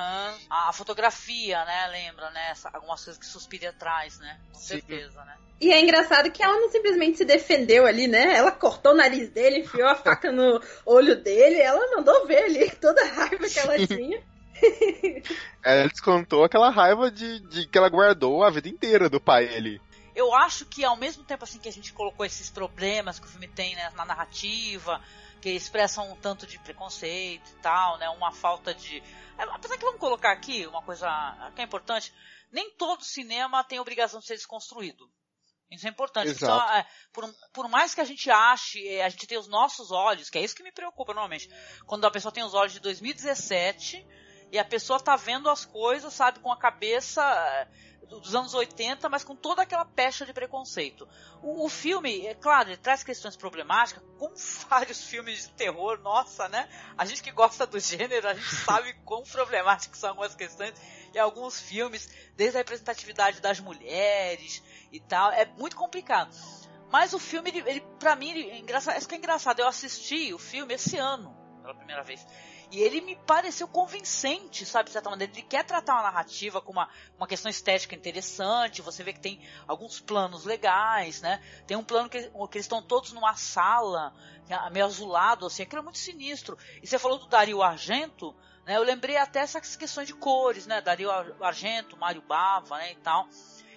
[0.49, 4.67] A fotografia, né, lembra, né, algumas coisas que Suspiria traz, né, com Sim.
[4.67, 5.37] certeza, né.
[5.61, 8.37] E é engraçado que ela não simplesmente se defendeu ali, né?
[8.37, 12.71] Ela cortou o nariz dele, enfiou a faca no olho dele, ela mandou ver ali
[12.73, 14.23] toda a raiva que ela tinha.
[15.65, 19.81] ela descontou aquela raiva de, de que ela guardou a vida inteira do pai ali.
[20.15, 23.29] Eu acho que ao mesmo tempo assim que a gente colocou esses problemas que o
[23.29, 25.01] filme tem né, na narrativa,
[25.47, 28.09] que expressam um tanto de preconceito e tal, né?
[28.11, 28.99] Uma falta de.
[29.39, 31.09] É, apesar que vamos colocar aqui uma coisa
[31.55, 32.13] que é importante,
[32.51, 35.09] nem todo cinema tem obrigação de ser desconstruído.
[35.71, 36.33] Isso é importante.
[36.33, 39.93] Então, é, por, por, mais que a gente ache, é, a gente tem os nossos
[39.93, 41.49] olhos, que é isso que me preocupa normalmente.
[41.87, 44.05] Quando a pessoa tem os olhos de 2017
[44.51, 47.23] e a pessoa tá vendo as coisas, sabe, com a cabeça
[48.09, 51.09] dos anos 80, mas com toda aquela pecha de preconceito.
[51.43, 54.35] O, o, filme, é claro, ele traz questões problemáticas, como
[54.69, 56.69] vários filmes de terror, nossa, né?
[56.97, 60.75] A gente que gosta do gênero, a gente sabe quão problemáticas são algumas questões
[61.13, 66.35] e alguns filmes, desde a representatividade das mulheres e tal, é muito complicado.
[66.91, 69.67] Mas o filme, ele, ele pra mim, ele, é engraçado, isso que é engraçado, eu
[69.67, 72.25] assisti o filme esse ano, pela primeira vez.
[72.71, 75.33] E ele me pareceu convincente, sabe, de certa maneira.
[75.33, 78.83] Ele quer tratar uma narrativa com uma, uma questão estética interessante.
[78.83, 81.41] Você vê que tem alguns planos legais, né?
[81.67, 84.13] Tem um plano que, que eles estão todos numa sala,
[84.49, 85.63] é meio azulado, assim.
[85.63, 86.59] Aquilo é muito sinistro.
[86.83, 88.77] E você falou do Dario Argento, né?
[88.77, 90.81] Eu lembrei até essas questões de cores, né?
[90.81, 93.29] Dario Argento, Mário Bava, né, e tal.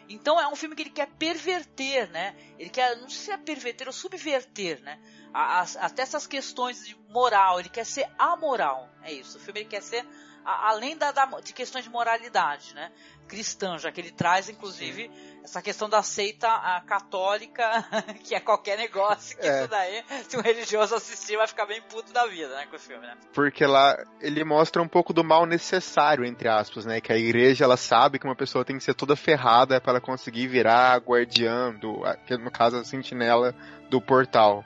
[0.10, 2.36] Então é um filme que ele quer perverter, né?
[2.58, 5.00] Ele quer, não sei se é perverter ou subverter, né?
[5.32, 9.38] As, até essas questões de moral, ele quer ser amoral, é isso.
[9.38, 10.04] O filme ele quer ser
[10.43, 12.91] a, além da, da, de questões de moralidade, né?
[13.28, 15.28] Cristã, já que ele traz, inclusive, Sim.
[15.43, 16.47] Essa questão da seita
[16.86, 17.86] católica,
[18.23, 19.60] que é qualquer negócio, que é.
[19.60, 22.80] isso daí, se um religioso assistir, vai ficar bem puto da vida, né, com o
[22.80, 23.15] filme, né?
[23.34, 27.02] Porque lá ele mostra um pouco do mal necessário, entre aspas, né?
[27.02, 30.02] Que a igreja, ela sabe que uma pessoa tem que ser toda ferrada para ela
[30.02, 32.02] conseguir virar guardiã do,
[32.38, 33.56] no caso, a sentinela
[33.89, 34.63] do portal.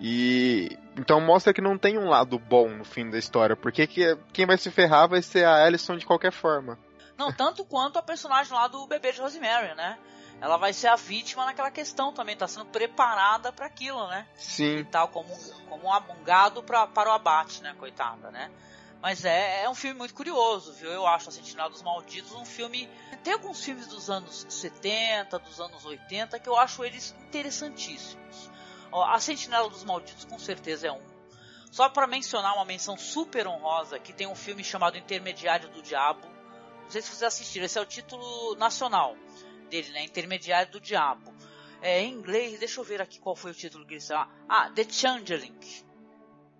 [0.00, 4.16] E então mostra que não tem um lado bom no fim da história, porque que,
[4.32, 6.78] quem vai se ferrar vai ser a Alison de qualquer forma.
[7.22, 9.96] Não, tanto quanto a personagem lá do bebê de Rosemary, né?
[10.40, 14.26] Ela vai ser a vítima naquela questão também, tá sendo preparada para aquilo, né?
[14.34, 14.78] Sim.
[14.78, 15.32] E tal, como,
[15.68, 18.50] como um gado pra, para o abate, né, coitada, né?
[19.00, 20.90] Mas é, é um filme muito curioso, viu?
[20.90, 22.90] Eu acho A Sentinela dos Malditos um filme.
[23.22, 28.50] Tem alguns filmes dos anos 70, dos anos 80, que eu acho eles interessantíssimos.
[28.90, 31.02] Ó, a Sentinela dos Malditos com certeza é um.
[31.70, 36.31] Só para mencionar uma menção super honrosa, que tem um filme chamado Intermediário do Diabo.
[36.92, 39.16] Sei se vocês assistiram, esse é o título nacional
[39.70, 40.04] dele, né?
[40.04, 41.32] Intermediário do Diabo.
[41.80, 44.12] É, em inglês, deixa eu ver aqui qual foi o título que ele disse.
[44.12, 45.58] Ah, The Changeling,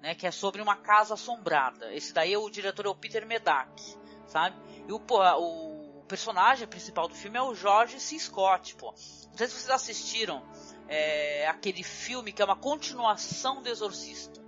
[0.00, 0.14] né?
[0.14, 1.94] Que é sobre uma casa assombrada.
[1.94, 3.94] Esse daí, o diretor é o Peter Medak,
[4.26, 4.56] sabe?
[4.88, 8.18] E o, o personagem principal do filme é o George C.
[8.18, 8.86] Scott, pô.
[8.86, 10.42] Não sei se vocês assistiram
[10.88, 14.40] é, aquele filme que é uma continuação do Exorcista,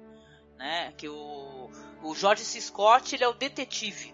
[0.56, 0.94] né?
[0.96, 1.70] Que o,
[2.02, 2.58] o George C.
[2.58, 4.13] Scott ele é o detetive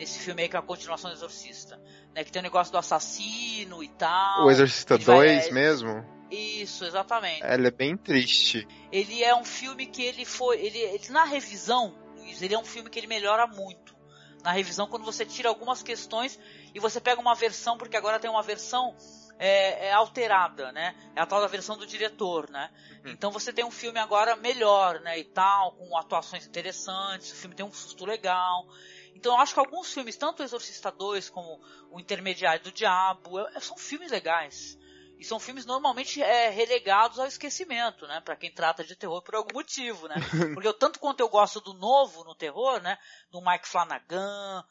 [0.00, 1.78] nesse filme aí que é a continuação do Exorcista,
[2.14, 2.24] né?
[2.24, 4.46] Que tem o negócio do assassino e tal.
[4.46, 6.02] O Exorcista 2 é, mesmo?
[6.30, 7.44] Isso, exatamente.
[7.44, 8.66] Ele é bem triste.
[8.90, 12.64] Ele é um filme que ele foi, ele, ele na revisão, Luiz, ele é um
[12.64, 13.94] filme que ele melhora muito.
[14.42, 16.40] Na revisão, quando você tira algumas questões
[16.74, 18.96] e você pega uma versão, porque agora tem uma versão
[19.38, 20.94] é, é, alterada, né?
[21.14, 22.70] É a tal da versão do diretor, né?
[23.04, 23.10] Uhum.
[23.12, 25.18] Então você tem um filme agora melhor, né?
[25.18, 28.66] E tal, com atuações interessantes, o filme tem um susto legal.
[29.14, 33.38] Então eu acho que alguns filmes, tanto o Exorcista 2 como o Intermediário do Diabo,
[33.60, 34.78] são filmes legais.
[35.20, 38.22] E são filmes normalmente é, relegados ao esquecimento, né?
[38.22, 40.14] Para quem trata de terror por algum motivo, né?
[40.54, 42.96] Porque eu, tanto quanto eu gosto do novo no terror, né?
[43.30, 44.64] Do Mike Flanagan,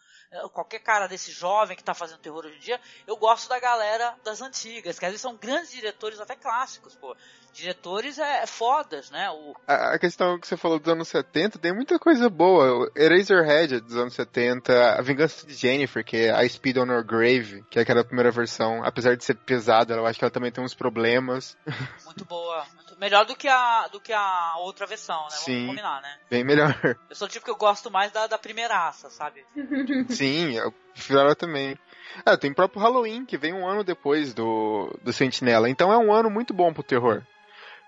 [0.52, 4.18] qualquer cara desse jovem que está fazendo terror hoje em dia, eu gosto da galera
[4.24, 7.16] das antigas, que às vezes são grandes diretores, até clássicos, pô.
[7.54, 9.30] Diretores é, fodas, né?
[9.30, 9.56] O...
[9.68, 12.92] A, a, questão que você falou dos anos 70, tem muita coisa boa.
[12.96, 17.64] Eraserhead dos anos 70, A Vingança de Jennifer, que é a Speed on Her Grave,
[17.70, 20.64] que é aquela primeira versão, apesar de ser pesada, eu acho que ela também tem
[20.64, 21.58] uns problemas.
[22.06, 22.66] Muito boa,
[23.00, 25.32] melhor do que a, do que a outra versão, né?
[25.32, 26.18] Sim, Vamos combinar, né?
[26.30, 26.76] Bem melhor.
[27.10, 29.46] Eu sou o tipo que eu gosto mais da, da primeiraça, sabe?
[30.10, 31.78] Sim, eu prefiro ela também.
[32.26, 35.70] É, tem o próprio Halloween, que vem um ano depois do, do Sentinela.
[35.70, 37.24] Então é um ano muito bom pro terror.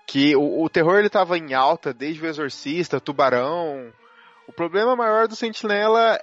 [0.06, 3.92] Que o, o terror ele tava em alta desde o Exorcista, Tubarão.
[4.46, 6.20] O problema maior do Sentinela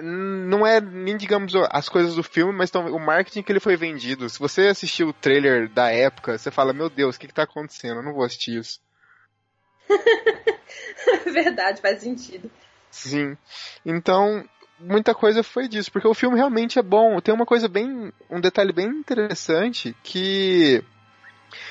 [0.00, 4.28] não é nem, digamos, as coisas do filme, mas o marketing que ele foi vendido.
[4.28, 7.42] Se você assistiu o trailer da época, você fala, meu Deus, o que, que tá
[7.42, 7.96] acontecendo?
[7.96, 8.80] Eu não vou assistir isso.
[11.26, 12.50] Verdade, faz sentido.
[12.90, 13.36] Sim.
[13.84, 14.44] Então,
[14.78, 17.20] muita coisa foi disso, porque o filme realmente é bom.
[17.20, 18.12] Tem uma coisa bem.
[18.30, 20.82] um detalhe bem interessante que.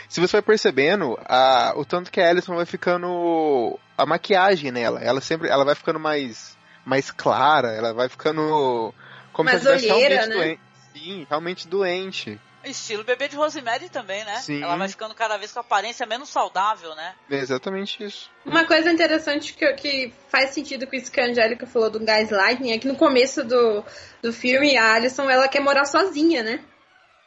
[0.08, 3.80] Se você vai percebendo, a, o tanto que a Alison vai ficando.
[3.98, 5.50] a maquiagem nela, ela sempre.
[5.50, 8.94] ela vai ficando mais mais clara, ela vai ficando
[9.32, 10.36] como mais se ela realmente né?
[10.36, 10.62] doente.
[10.94, 12.40] Sim, realmente doente.
[12.64, 14.36] Estilo bebê de Rosemary também, né?
[14.36, 14.62] Sim.
[14.62, 17.16] Ela vai ficando cada vez com a aparência menos saudável, né?
[17.30, 18.30] É exatamente isso.
[18.46, 22.72] Uma coisa interessante que, que faz sentido com isso que a Angélica falou do Gaslighting
[22.72, 23.84] é que no começo do,
[24.22, 26.64] do filme a Alison ela quer morar sozinha, né?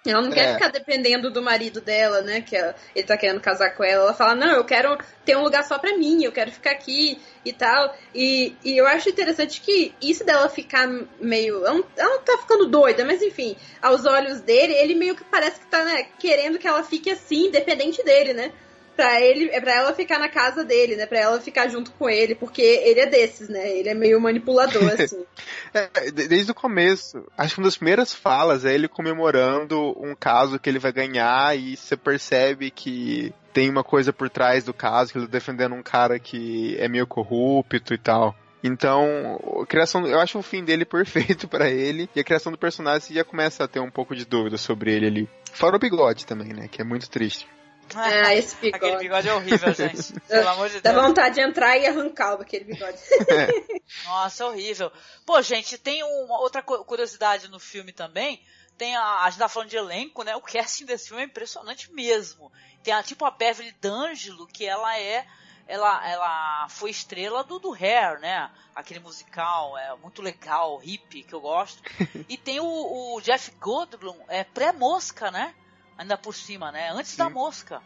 [0.06, 0.54] Ela não quer É.
[0.54, 2.42] ficar dependendo do marido dela, né?
[2.42, 4.02] Que ela- ele tá querendo casar com ela.
[4.04, 7.18] Ela fala, não, eu quero ter um lugar só pra mim, eu quero ficar aqui
[7.44, 7.94] e tal.
[8.14, 10.86] E, e eu acho interessante que isso dela ficar
[11.18, 11.64] meio.
[11.64, 15.24] Ela não, ela não tá ficando doida, mas enfim, aos olhos dele, ele meio que
[15.24, 18.52] parece que tá né, querendo que ela fique assim, independente dele, né?
[18.96, 21.06] Pra, ele, é pra ela ficar na casa dele, né?
[21.06, 23.76] Pra ela ficar junto com ele, porque ele é desses, né?
[23.76, 25.24] Ele é meio manipulador, assim.
[25.72, 30.14] É, de- desde o começo, acho que uma das primeiras falas é ele comemorando um
[30.14, 34.72] caso que ele vai ganhar e você percebe que tem uma coisa por trás do
[34.74, 38.34] caso, que ele tá defendendo um cara que é meio corrupto e tal.
[38.62, 42.56] Então, a criação, eu acho o fim dele perfeito pra ele e a criação do
[42.58, 45.28] personagem já começa a ter um pouco de dúvida sobre ele ali.
[45.52, 47.46] Fora o bigode também, né, que é muito triste.
[47.94, 48.84] Ah, esse bigode.
[48.84, 50.12] Aquele bigode é horrível, gente.
[50.20, 51.04] Pelo amor de Dá Deus.
[51.06, 52.98] vontade de entrar e arrancar aquele bigode.
[54.04, 54.90] Nossa, é horrível.
[55.26, 58.42] Pô, gente, tem uma outra cu- curiosidade no filme também.
[58.76, 60.34] Tem a, a gente tá falando de elenco, né?
[60.34, 62.50] O casting desse filme é impressionante mesmo.
[62.82, 65.24] Tem a, tipo a Beverly D'Angelo, que ela é.
[65.66, 68.50] Ela, ela foi estrela do, do Hair, né?
[68.74, 71.80] Aquele musical, é muito legal, hippie, que eu gosto.
[72.28, 72.66] E tem o,
[73.14, 75.54] o Jeff Goldblum, é pré-mosca, né?
[75.96, 76.90] Ainda por cima, né?
[76.90, 77.80] Antes da mosca.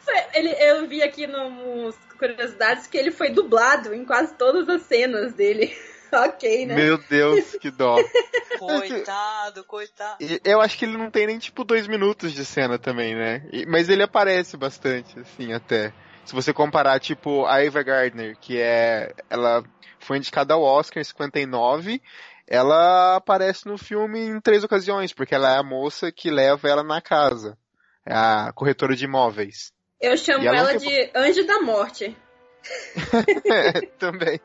[0.00, 4.82] Foi- ele, eu vi aqui nos curiosidades que ele foi dublado em quase todas as
[4.82, 5.76] cenas dele.
[6.12, 6.74] ok, né?
[6.74, 7.96] Meu Deus, que dó.
[8.58, 10.16] Coitado, coitado.
[10.20, 13.44] E Eu acho que ele não tem nem tipo dois minutos de cena também, né?
[13.52, 15.92] E- Mas ele aparece bastante, assim, até.
[16.24, 19.12] Se você comparar, tipo, a Ava Gardner, que é.
[19.28, 19.64] Ela
[19.98, 22.00] foi indicada ao Oscar em 59.
[22.46, 26.82] Ela aparece no filme em três ocasiões, porque ela é a moça que leva ela
[26.82, 27.56] na casa.
[28.04, 29.72] É a corretora de imóveis.
[30.00, 32.16] Eu chamo E ela ela tem- de Anjo da Morte.
[33.44, 34.40] É, também.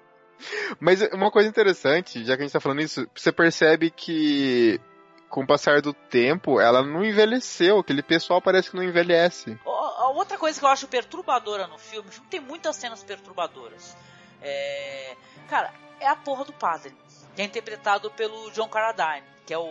[0.79, 4.79] Mas uma coisa interessante, já que a gente tá falando isso, você percebe que
[5.29, 9.59] com o passar do tempo, ela não envelheceu, aquele pessoal parece que não envelhece.
[9.65, 13.95] A outra coisa que eu acho perturbadora no filme, o filme tem muitas cenas perturbadoras.
[14.41, 15.15] É...
[15.49, 16.95] Cara, é a porra do padre,
[17.37, 19.63] que é interpretado pelo John Carradine, que é o,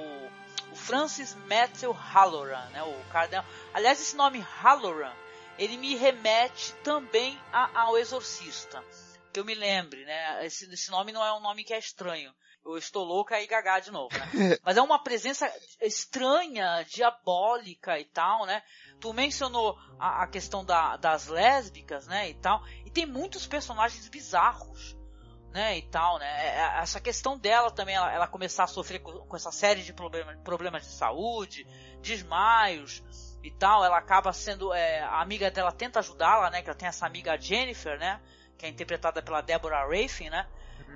[0.72, 2.81] o Francis Matthew Halloran, né?
[2.85, 3.44] O cardeal.
[3.74, 5.12] Aliás, esse nome Halloran,
[5.59, 8.81] ele me remete também a- ao Exorcista.
[9.33, 10.46] Que eu me lembre, né?
[10.46, 12.33] Esse, esse nome não é um nome que é estranho.
[12.64, 14.31] Eu estou louca e gaga de novo, né?
[14.64, 18.62] Mas é uma presença estranha, diabólica e tal, né?
[19.00, 22.62] Tu mencionou a, a questão da- das lésbicas, né, e tal.
[22.85, 24.95] E tem muitos personagens bizarros,
[25.57, 26.27] né, e tal, né?
[26.27, 29.83] É- é- Essa questão dela também, ela, ela começar a sofrer com, com essa série
[29.83, 31.66] de problema, problemas de saúde,
[32.03, 33.03] desmaios
[33.42, 33.83] e tal.
[33.83, 37.38] Ela acaba sendo, é, a amiga dela tenta ajudá-la, né, que ela tem essa amiga
[37.40, 38.21] Jennifer, né,
[38.59, 40.47] que é interpretada pela Deborah Rafin, né?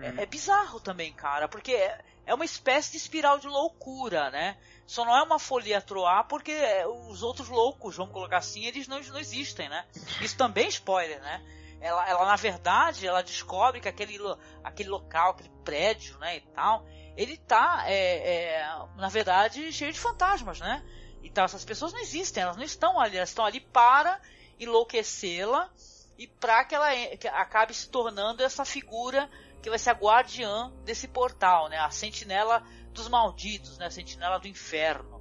[0.02, 4.58] É, é bizarro também, cara, porque é, é uma espécie de espiral de loucura, né?
[4.86, 8.86] Só não é uma folia troar porque é, os outros loucos, vamos colocar assim, eles
[8.86, 9.86] não, não existem, né?
[10.20, 11.42] Isso também é spoiler, né?
[11.80, 14.18] Ela, ela, na verdade, ela descobre que aquele,
[14.62, 16.84] aquele local, aquele prédio, né, e tal,
[17.16, 18.66] ele tá, é, é,
[18.96, 20.84] na verdade, cheio de fantasmas, né?
[21.22, 24.20] Então essas pessoas não existem, elas não estão ali, elas estão ali para
[24.58, 25.70] enlouquecê-la
[26.18, 29.28] e para que ela que acabe se tornando essa figura
[29.62, 31.78] que vai ser a guardiã desse portal, né?
[31.78, 32.62] A sentinela
[32.92, 33.86] dos malditos, né?
[33.86, 35.19] A sentinela do inferno.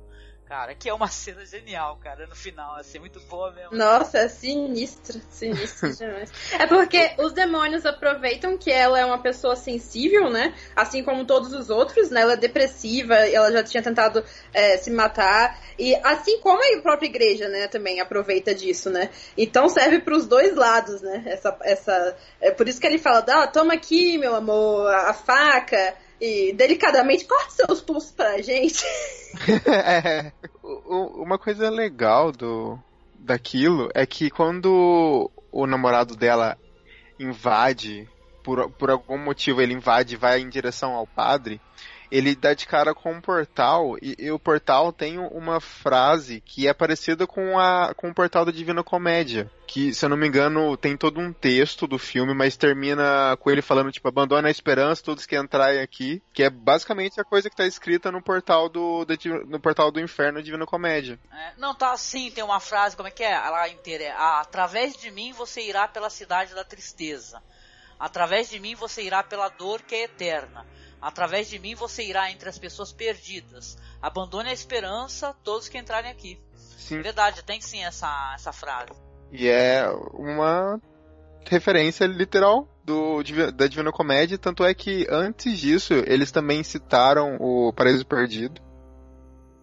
[0.50, 3.78] Cara, que é uma cena genial, cara, no final, assim, muito boa mesmo.
[3.78, 6.32] Nossa, é sinistra, sinistra demais.
[6.54, 10.56] É porque os demônios aproveitam que ela é uma pessoa sensível, né?
[10.76, 12.22] Assim como todos os outros, né?
[12.22, 15.62] Ela é depressiva, ela já tinha tentado é, se matar.
[15.78, 17.68] E assim como a própria igreja, né?
[17.68, 19.12] Também aproveita disso, né?
[19.38, 21.26] Então serve para os dois lados, né?
[21.28, 25.14] Essa, essa, é por isso que ele fala, ah, toma aqui, meu amor, a, a
[25.14, 25.96] faca.
[26.20, 28.84] E delicadamente corta seus pulsos pra gente.
[29.68, 30.32] É,
[30.64, 32.80] uma coisa legal do
[33.20, 36.58] daquilo é que quando o namorado dela
[37.20, 38.10] invade,
[38.44, 41.62] por, por algum motivo ele invade e vai em direção ao padre,
[42.12, 46.68] ele dá de cara com um portal e, e o portal tem uma frase que
[46.68, 49.50] é parecida com, a, com o portal da Divina Comédia.
[49.68, 53.52] Que, se eu não me engano, tem todo um texto do filme, mas termina com
[53.52, 56.22] ele falando, tipo, abandona a esperança, todos que entrarem aqui.
[56.34, 60.00] Que é basicamente a coisa que tá escrita no portal do, Div- no portal do
[60.00, 61.20] inferno Divina Comédia.
[61.32, 63.32] É, não, tá assim, tem uma frase, como é que é?
[63.32, 67.40] Ela inteira é, "Ah, através de mim você irá pela cidade da tristeza.
[68.00, 70.66] Através de mim você irá pela dor que é eterna.
[71.02, 73.78] Através de mim você irá entre as pessoas perdidas.
[74.02, 76.40] Abandone a esperança, todos que entrarem aqui.
[76.56, 77.02] Sim.
[77.02, 78.92] Verdade, tem sim essa, essa frase.
[79.32, 80.82] E é uma
[81.46, 87.72] referência literal do, da Divina Comédia, tanto é que antes disso eles também citaram o
[87.72, 88.62] Paraíso Perdido.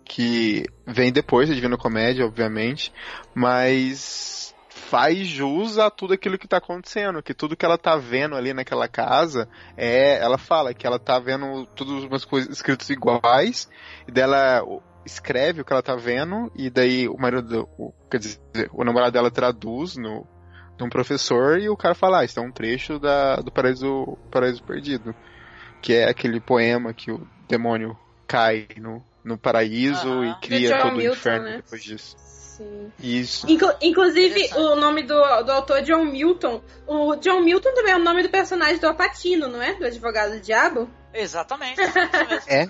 [0.04, 2.92] que vem depois da Divina Comédia, obviamente,
[3.34, 4.54] mas
[4.88, 8.54] faz jus a tudo aquilo que tá acontecendo, que tudo que ela tá vendo ali
[8.54, 13.68] naquela casa é, ela fala que ela tá vendo todas umas coisas escritas iguais,
[14.06, 14.62] e dela
[15.04, 18.40] escreve o que ela tá vendo, e daí o marido, o, quer dizer,
[18.72, 20.26] o namorado dela traduz no,
[20.78, 24.62] num professor, e o cara fala, ah, isso é um trecho da, do Paraíso, Paraíso
[24.62, 25.14] Perdido,
[25.82, 30.94] que é aquele poema que o demônio cai no, no paraíso e cria John todo
[30.94, 31.56] o Milton, inferno né?
[31.56, 32.16] depois disso.
[32.56, 32.90] Sim.
[32.98, 33.50] Isso.
[33.50, 36.62] Inclu- inclusive, o nome do, do autor é John Milton.
[36.86, 39.74] O John Milton também é o nome do personagem do Apatino, não é?
[39.74, 40.90] Do advogado do diabo.
[41.12, 41.76] Exatamente.
[41.78, 41.92] mesmo.
[42.48, 42.68] É.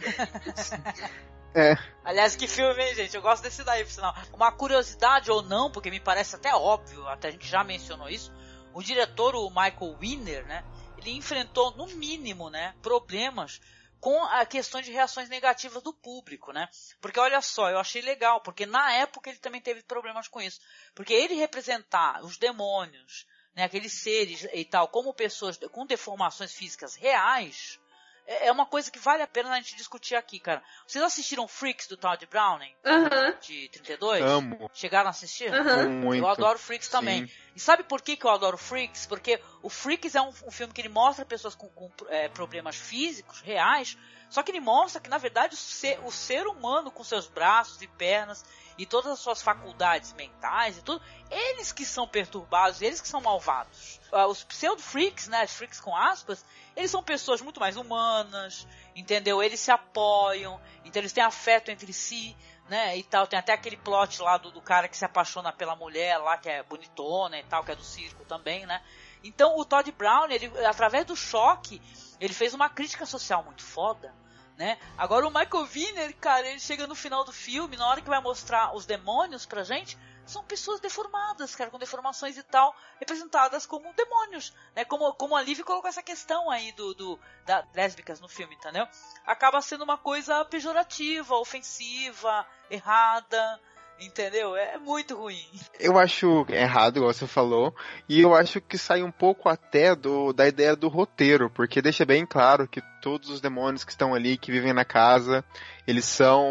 [1.73, 1.79] É.
[2.05, 3.17] Aliás, que filme, hein, gente?
[3.17, 4.15] Eu gosto desse daí, por sinal.
[4.35, 8.31] Uma curiosidade ou não, porque me parece até óbvio, até a gente já mencionou isso.
[8.75, 10.63] O diretor, o Michael Winner, né?
[10.99, 13.61] Ele enfrentou, no mínimo, né, problemas
[14.07, 16.69] com a questão de reações negativas do público, né?
[17.01, 20.61] Porque olha só, eu achei legal, porque na época ele também teve problemas com isso.
[20.95, 26.95] Porque ele representar os demônios, né, aqueles seres e tal, como pessoas com deformações físicas
[26.95, 27.81] reais,
[28.27, 30.63] é é uma coisa que vale a pena a gente discutir aqui, cara.
[30.87, 34.23] Vocês assistiram Freaks do Todd Browning, Aham, de 32?
[34.23, 34.71] Amo.
[34.75, 35.53] Chegaram a assistir?
[35.53, 35.89] aham.
[35.89, 36.23] Muito.
[36.23, 37.27] Eu adoro Freaks também.
[37.27, 37.33] Sim.
[37.55, 39.07] E sabe por que, que eu adoro Freaks?
[39.07, 42.77] Porque o Freaks é um, um filme que ele mostra pessoas com, com, é, problemas
[42.77, 43.97] físicos reais,
[44.29, 47.81] só que ele mostra que, na verdade, o ser, o ser humano com seus braços
[47.81, 48.45] e pernas
[48.79, 53.21] e todas as suas faculdades mentais e tudo, eles que são perturbados, eles que são
[53.21, 54.01] malvados.
[54.13, 56.45] Ah, os pseudo-freaks, né, freaks com aspas,
[56.77, 59.43] eles são pessoas muito mais humanas, entendeu?
[59.43, 62.37] Eles se apoiam, então eles têm afeto entre si,
[62.69, 63.27] né, e tal.
[63.27, 66.49] Tem até aquele plot lá do, do cara que se apaixona pela mulher lá, que
[66.49, 68.83] é bonitona e tal, que é do circo também, né.
[69.25, 71.81] Então o Todd Brown, ele, através do choque,
[72.21, 74.15] ele fez uma crítica social muito foda,
[74.57, 74.79] né?
[74.97, 78.21] Agora o Michael Wiener, cara, ele chega no final do filme, na hora que vai
[78.21, 83.93] mostrar os demônios pra gente, são pessoas deformadas, cara, com deformações e tal, representadas como
[83.95, 84.85] demônios, né?
[84.85, 88.89] Como, como a Liv colocou essa questão aí do, do da lésbicas no filme, entendeu?
[89.25, 93.61] Acaba sendo uma coisa pejorativa, ofensiva, errada,
[94.01, 94.57] entendeu?
[94.57, 95.45] É muito ruim.
[95.79, 97.75] Eu acho errado, igual você falou,
[98.09, 102.05] e eu acho que sai um pouco até do, da ideia do roteiro, porque deixa
[102.05, 105.45] bem claro que todos os demônios que estão ali, que vivem na casa,
[105.87, 106.47] eles são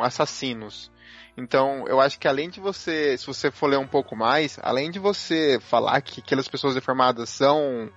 [0.00, 0.90] assassinos.
[1.36, 4.90] Então, eu acho que além de você, se você for ler um pouco mais, além
[4.90, 7.90] de você falar que aquelas pessoas deformadas são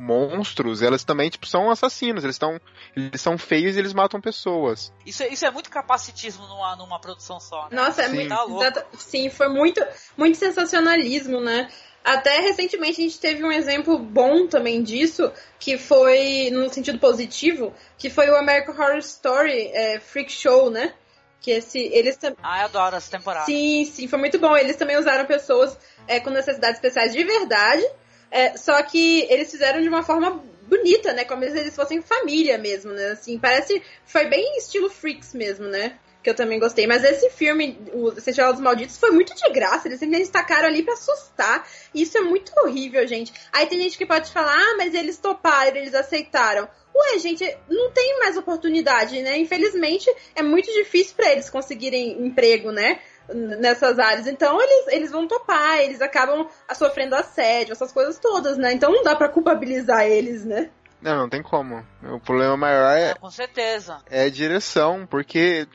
[0.00, 2.58] monstros, elas também tipo são assassinos, eles estão
[2.96, 4.92] eles são feios e eles matam pessoas.
[5.04, 7.76] Isso, é- isso é muito capacitismo numa, numa produção só, né?
[7.76, 8.14] Nossa, é Sim.
[8.14, 8.30] muito.
[8.30, 9.84] Tá Sim, foi muito,
[10.16, 11.68] muito sensacionalismo, né?
[12.02, 17.74] Até recentemente a gente teve um exemplo bom também disso, que foi, no sentido positivo,
[17.98, 20.94] que foi o American Horror Story é, Freak Show, né?
[21.42, 22.38] Que esse, eles também.
[22.42, 23.44] Ah, eu adoro essa temporada.
[23.44, 24.56] Sim, sim, foi muito bom.
[24.56, 27.86] Eles também usaram pessoas é, com necessidades especiais de verdade,
[28.30, 31.24] é, só que eles fizeram de uma forma bonita, né?
[31.24, 33.08] Como se eles fossem família mesmo, né?
[33.08, 33.82] Assim, parece.
[34.04, 35.98] Foi bem estilo Freaks mesmo, né?
[36.22, 36.86] Que eu também gostei.
[36.86, 39.88] Mas esse filme, o Festival dos Malditos, foi muito de graça.
[39.88, 41.66] Eles simplesmente tacaram ali pra assustar.
[41.94, 43.32] Isso é muito horrível, gente.
[43.52, 46.68] Aí tem gente que pode falar, ah, mas eles toparam, eles aceitaram.
[46.94, 49.38] Ué, gente, não tem mais oportunidade, né?
[49.38, 53.00] Infelizmente, é muito difícil pra eles conseguirem emprego, né?
[53.34, 54.26] Nessas áreas.
[54.26, 58.72] Então, eles, eles vão topar, eles acabam sofrendo assédio, essas coisas todas, né?
[58.72, 60.70] Então, não dá pra culpabilizar eles, né?
[61.00, 61.84] Não, não tem como.
[62.02, 63.98] O problema maior é, É, com certeza.
[64.10, 65.66] é a direção, porque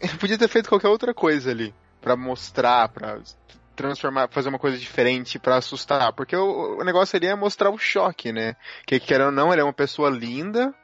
[0.20, 3.18] podia ter feito qualquer outra coisa ali Pra mostrar, pra
[3.76, 7.78] transformar, fazer uma coisa diferente pra assustar, porque o, o negócio ali é mostrar o
[7.78, 8.56] choque, né?
[8.86, 10.74] Que querendo ou não, ele é uma pessoa linda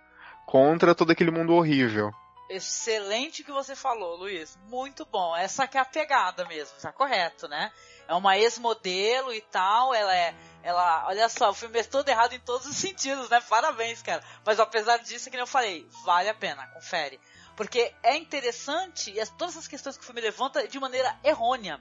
[0.47, 2.11] contra todo aquele mundo horrível.
[2.49, 4.57] Excelente que você falou, Luiz.
[4.69, 5.37] Muito bom.
[5.37, 7.71] Essa que é a pegada mesmo, tá correto, né?
[8.07, 10.35] É uma ex-modelo e tal, ela é.
[10.63, 13.41] Ela, olha só, o filme é todo errado em todos os sentidos, né?
[13.43, 14.23] Parabéns, cara.
[14.45, 17.21] Mas apesar disso, que nem eu falei, vale a pena, confere.
[17.55, 21.79] Porque é interessante e as- todas essas questões que o filme levanta de maneira errônea.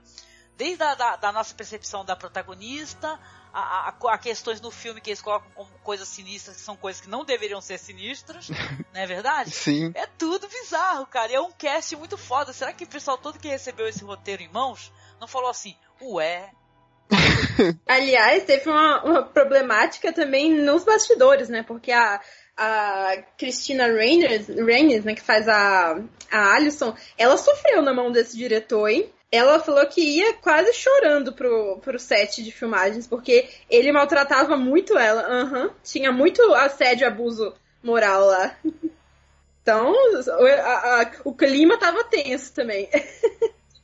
[0.57, 3.19] Desde a da, da nossa percepção da protagonista,
[3.59, 7.01] a, a- a questões no filme que eles colocam como coisas sinistras, que são coisas
[7.01, 8.49] que não deveriam ser sinistras,
[8.93, 9.51] não é verdade?
[9.51, 9.91] Sim.
[9.95, 11.31] É tudo bizarro, cara.
[11.31, 12.53] E é um cast muito foda.
[12.53, 16.51] Será que o pessoal todo que recebeu esse roteiro em mãos não falou assim, ué,
[17.87, 21.63] Aliás, teve uma, uma problemática também nos bastidores, né?
[21.63, 22.19] Porque a,
[22.57, 25.97] a Christina Reyners, Reyners, né, que faz a,
[26.29, 29.09] a Alison, ela sofreu na mão desse diretor, hein?
[29.31, 34.97] Ela falou que ia quase chorando pro, pro set de filmagens, porque ele maltratava muito
[34.97, 35.21] ela.
[35.23, 35.71] Aham.
[35.83, 37.53] Tinha muito assédio e abuso
[37.83, 38.55] moral lá.
[39.61, 42.89] Então, o, a- a- o clima tava tenso também.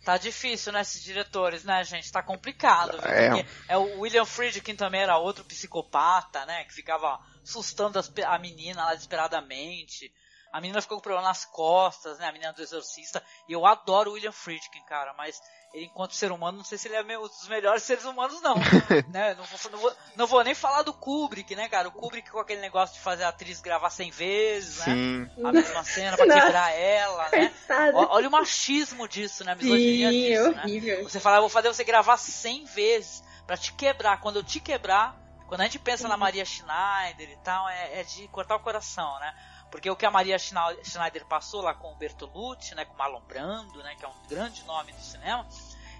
[0.06, 2.12] Tá difícil, né, esses diretores, né, gente?
[2.12, 2.98] Tá complicado.
[3.02, 3.10] viu?
[3.10, 3.46] É.
[3.70, 6.66] É o William Friedkin também era outro psicopata, né?
[6.66, 10.10] Que ficava assustando as a menina lá desesperadamente.
[10.54, 12.28] A menina ficou com problema nas costas, né?
[12.28, 13.24] A menina do exorcista.
[13.48, 15.42] E eu adoro o William Friedkin, cara, mas
[15.74, 18.54] ele, enquanto ser humano, não sei se ele é um dos melhores seres humanos, não.
[19.10, 19.34] né?
[19.34, 21.88] Não, vou, não, vou, não vou nem falar do Kubrick, né, cara?
[21.88, 24.94] O Kubrick com aquele negócio de fazer a atriz gravar 100 vezes, né?
[24.94, 25.30] Sim.
[25.44, 27.52] A mesma cena pra quebrar ela, né?
[27.96, 29.54] Ó- Olha o machismo disso, né?
[29.54, 30.62] A misoginia Sim, disso, né?
[30.66, 31.04] horrível.
[31.04, 34.20] Você fala, eu vou fazer você gravar 100 vezes pra te quebrar.
[34.22, 38.04] Quando eu te quebrar, quando a gente pensa na Maria Schneider e tal, é, é
[38.04, 39.34] de cortar o coração, né?
[39.74, 43.22] Porque o que a Maria Schneider passou lá com o Bertolucci, né, com o Marlon
[43.22, 45.48] Brando, né, que é um grande nome do cinema,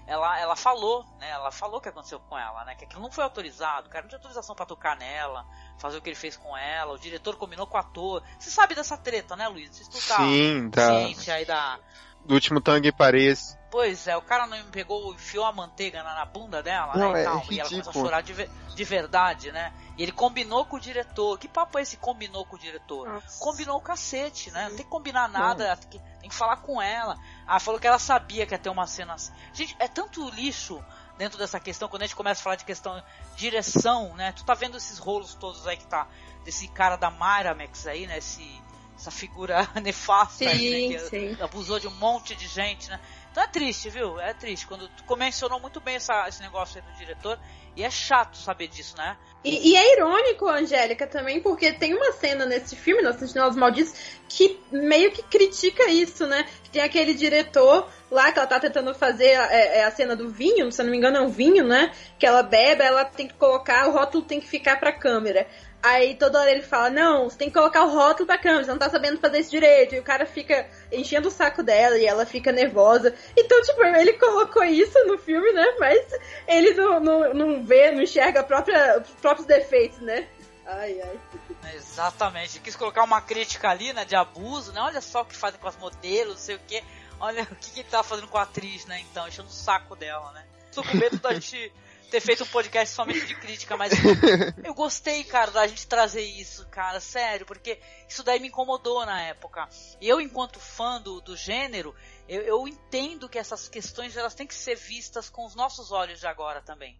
[0.06, 3.10] ela, ela falou, né, ela falou o que aconteceu com ela, né, que aquilo não
[3.10, 5.44] foi autorizado, o cara não tinha autorização pra tocar nela,
[5.76, 8.22] fazer o que ele fez com ela, o diretor combinou com o ator.
[8.38, 9.76] Você sabe dessa treta, né, Luiz?
[9.76, 10.86] Você tá Sim, tá.
[10.86, 11.80] ciente aí da,
[12.24, 13.58] Do último Tangue em Paris.
[13.70, 17.18] Pois é, o cara não pegou, enfiou a manteiga na, na bunda dela, Não, né,
[17.18, 19.72] e é tal, e ela começou a chorar de, ve- de verdade, né?
[19.98, 21.36] E ele combinou com o diretor.
[21.38, 23.08] Que papo é esse combinou com o diretor?
[23.08, 23.42] Nossa.
[23.42, 24.68] Combinou o cacete, né?
[24.68, 27.18] Não tem que combinar nada, tem que, tem que falar com ela.
[27.46, 29.32] Ah, falou que ela sabia que ia ter uma cena assim.
[29.52, 30.82] Gente, é tanto lixo
[31.18, 33.02] dentro dessa questão, quando a gente começa a falar de questão
[33.36, 34.32] direção, né?
[34.32, 36.06] Tu tá vendo esses rolos todos aí que tá,
[36.44, 38.18] desse cara da Miramax aí, né?
[38.18, 38.62] Esse,
[39.04, 40.98] essa figura nefasta aí, né?
[40.98, 41.42] Que Sim, sim.
[41.42, 42.98] abusou de um monte de gente, né?
[43.30, 44.18] Então é triste, viu?
[44.20, 44.66] É triste.
[44.66, 47.38] Quando tu mencionou muito bem essa- esse negócio aí do diretor,
[47.76, 49.16] e é chato saber disso, né?
[49.42, 53.92] E, e é irônico, Angélica, também, porque tem uma cena nesse filme, Nos Sentinelas Malditos,
[54.28, 56.46] que meio que critica isso, né?
[56.72, 60.70] Tem aquele diretor lá que ela tá tentando fazer é, é a cena do vinho,
[60.70, 61.92] se eu não me engano é um vinho, né?
[62.18, 65.46] Que ela bebe, ela tem que colocar, o rótulo tem que ficar pra câmera.
[65.84, 68.70] Aí toda hora ele fala, não, você tem que colocar o rótulo pra câmera, você
[68.70, 69.94] não tá sabendo fazer isso direito.
[69.94, 73.14] E o cara fica enchendo o saco dela e ela fica nervosa.
[73.36, 75.76] Então, tipo, ele colocou isso no filme, né?
[75.78, 76.02] Mas
[76.48, 80.26] ele não, não, não vê, não enxerga a própria, os próprios defeitos, né?
[80.64, 81.74] Ai, ai.
[81.74, 82.60] Exatamente.
[82.60, 84.06] Quis colocar uma crítica ali, né?
[84.06, 84.80] De abuso, né?
[84.80, 86.82] Olha só o que fazem com as modelos, não sei o que.
[87.20, 89.00] Olha o que, que ele tá fazendo com a atriz, né?
[89.00, 90.46] Então, enchendo o saco dela, né?
[90.74, 91.70] Tô com medo da gente
[92.14, 93.92] ter feito um podcast somente de crítica, mas
[94.62, 99.20] eu gostei, cara, da gente trazer isso, cara, sério, porque isso daí me incomodou na
[99.22, 99.68] época.
[100.00, 101.92] E eu, enquanto fã do, do gênero,
[102.28, 106.20] eu, eu entendo que essas questões elas têm que ser vistas com os nossos olhos
[106.20, 106.96] de agora também.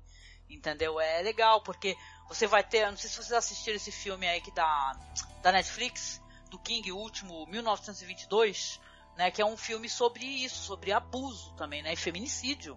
[0.51, 0.99] Entendeu?
[0.99, 1.97] É legal, porque
[2.29, 2.85] você vai ter.
[2.91, 4.99] Não sei se vocês assistiram esse filme aí que da,
[5.43, 8.81] da Netflix, do King, o último, 1922,
[9.17, 9.31] né?
[9.31, 11.93] Que é um filme sobre isso, sobre abuso também, né?
[11.93, 12.77] E feminicídio.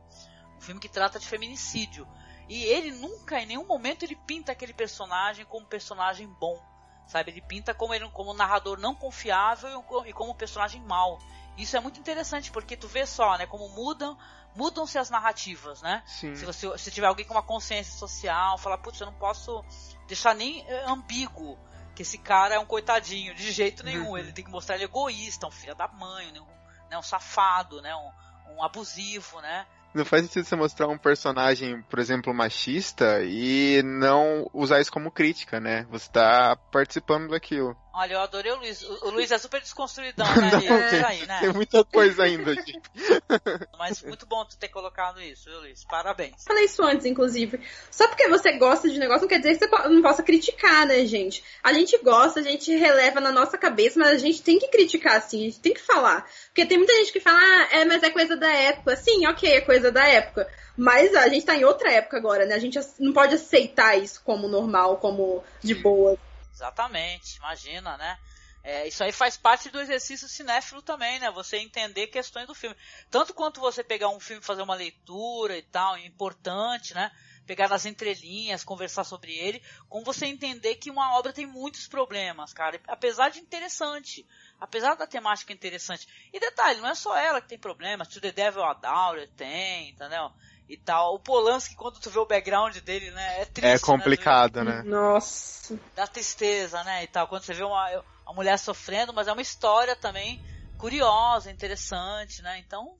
[0.55, 2.07] Um filme que trata de feminicídio.
[2.49, 6.61] E ele nunca, em nenhum momento, ele pinta aquele personagem como um personagem bom.
[7.07, 7.31] Sabe?
[7.31, 11.19] Ele pinta como, ele, como um narrador não confiável e como um personagem mau.
[11.57, 13.47] Isso é muito interessante, porque tu vê só, né?
[13.47, 14.17] Como mudam,
[14.55, 16.03] mudam-se as narrativas, né?
[16.05, 16.35] Sim.
[16.35, 19.63] Se você se tiver alguém com uma consciência social, falar, putz, eu não posso
[20.07, 21.57] deixar nem eh, ambíguo
[21.95, 24.09] que esse cara é um coitadinho, de jeito nenhum.
[24.09, 24.17] Uhum.
[24.17, 27.81] Ele tem que mostrar ele egoísta, um filho da mãe, né, um, né, um safado,
[27.81, 27.95] né?
[27.95, 29.65] Um, um abusivo, né?
[29.97, 35.09] Não faz sentido você mostrar um personagem, por exemplo, machista e não usar isso como
[35.09, 35.87] crítica, né?
[35.89, 37.75] Você tá participando daquilo.
[37.99, 38.83] Olha, eu adorei o Luiz.
[38.83, 40.51] O, o Luiz é super desconstruidão, né?
[40.69, 41.39] Não, tem, aí, né?
[41.39, 42.79] tem muita coisa ainda aqui.
[43.75, 45.83] Mas muito bom tu ter colocado isso, viu, Luiz?
[45.83, 46.43] Parabéns.
[46.45, 47.59] Falei isso antes, inclusive.
[47.89, 51.03] Só porque você gosta de negócio não quer dizer que você não possa criticar, né,
[51.07, 51.43] gente?
[51.63, 55.15] A gente gosta, a gente releva na nossa cabeça, mas a gente tem que criticar,
[55.15, 56.29] assim, a gente tem que falar.
[56.49, 58.95] Porque tem muita gente que fala, ah, é, mas é coisa da época.
[58.95, 60.47] Sim, ok, é coisa da época.
[60.77, 62.53] Mas a gente tá em outra época agora, né?
[62.53, 66.15] A gente não pode aceitar isso como normal, como de boa.
[66.57, 68.17] Exatamente, imagina, né?
[68.63, 71.29] É, isso aí faz parte do exercício cinéfilo também, né?
[71.29, 72.75] Você entender questões do filme.
[73.11, 77.11] Tanto quanto você pegar um filme, fazer uma leitura e tal, é importante, né?
[77.45, 82.51] Pegar nas entrelinhas, conversar sobre ele, como você entender que uma obra tem muitos problemas,
[82.53, 82.81] cara.
[82.87, 84.27] Apesar de interessante.
[84.59, 86.07] Apesar da temática interessante.
[86.33, 88.07] E detalhe, não é só ela que tem problemas.
[88.07, 90.33] To the Devil a Daughter tem, entendeu?
[90.69, 91.15] E tal.
[91.15, 93.41] O Polanski, quando tu vê o background dele, né?
[93.41, 93.79] É triste, É né?
[93.79, 94.83] complicado, né?
[94.83, 95.79] Nossa.
[95.95, 97.89] da tristeza, né, e tal, quando você vê uma,
[98.25, 100.41] uma mulher sofrendo, mas é uma história também
[100.77, 102.97] curiosa, interessante, né, então,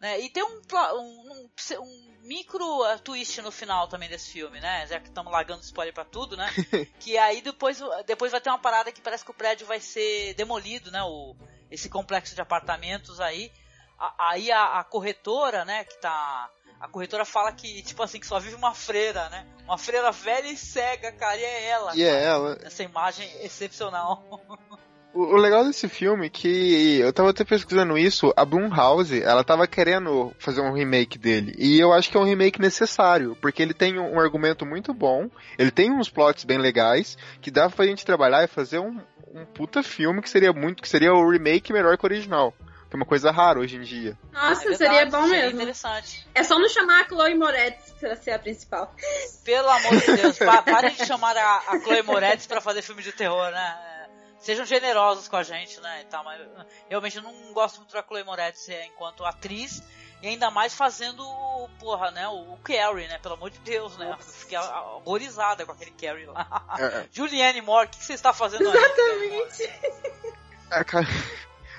[0.00, 1.50] né, e tem um, um, um-
[1.80, 5.92] um micro uh, twist no final também desse filme, né, já que estamos largando spoiler
[5.94, 6.46] pra tudo, né,
[7.00, 10.34] que aí depois, depois vai ter uma parada que parece que o prédio vai ser
[10.34, 11.36] demolido, né, o,
[11.70, 13.52] esse complexo de apartamentos aí,
[13.98, 16.50] A- aí a, a corretora, né, que tá...
[16.80, 19.44] A corretora fala que, tipo assim, que só vive uma freira, né?
[19.64, 21.96] Uma freira velha e cega, cara, e é ela.
[21.96, 22.24] E é cara.
[22.24, 22.58] ela.
[22.62, 24.40] Essa imagem excepcional.
[25.14, 29.66] O, legal desse filme é que eu tava até pesquisando isso, a Blumhouse, ela tava
[29.66, 31.54] querendo fazer um remake dele.
[31.58, 34.92] E eu acho que é um remake necessário, porque ele tem um, um argumento muito
[34.92, 39.00] bom, ele tem uns plots bem legais, que dá pra gente trabalhar e fazer um,
[39.34, 42.54] um puta filme que seria muito, que seria o remake melhor que o original.
[42.88, 44.16] Que é uma coisa rara hoje em dia.
[44.32, 45.60] Nossa, É verdade, seria bom seria mesmo.
[45.60, 46.26] interessante.
[46.34, 48.94] É só não chamar a Chloe Moretz pra ser a principal.
[49.44, 53.02] Pelo amor de Deus, pa parem de chamar a, a Chloe Moretz pra fazer filme
[53.02, 53.78] de terror, né?
[54.04, 54.08] É,
[54.40, 56.00] Sejam generosos com a gente, né?
[56.02, 56.40] E tal, mas
[56.88, 59.82] realmente eu não gosto muito da Chloe Moretz é, enquanto atriz.
[60.22, 61.22] E ainda mais fazendo,
[61.78, 62.26] porra, né?
[62.28, 63.18] O, o Carrie, né?
[63.18, 64.16] Pelo amor de Deus, né?
[64.18, 66.64] Eu fiquei horrorizada com aquele Carrie lá.
[66.78, 67.06] É, é.
[67.12, 68.76] Julianne Moore, o que, você está fazendo aí?
[68.76, 69.70] Exatamente.
[70.70, 71.02] A, ca-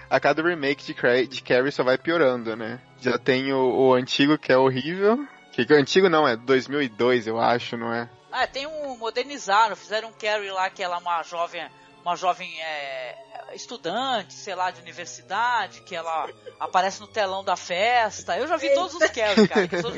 [0.09, 2.81] a cada remake de, de Carrie só vai piorando, né?
[2.99, 5.25] Já tem o, o antigo que é horrível.
[5.51, 8.09] Que, que o antigo não, é 2002, eu acho, não é?
[8.31, 11.67] Ah, tem um modernizaram, fizeram um Carrie lá que ela é uma jovem,
[12.01, 13.15] uma jovem é,
[13.53, 16.29] estudante, sei lá, de universidade, que ela
[16.59, 18.37] aparece no telão da festa.
[18.37, 19.67] Eu já vi todos os Carrie, cara.
[19.71, 19.91] Eu sou,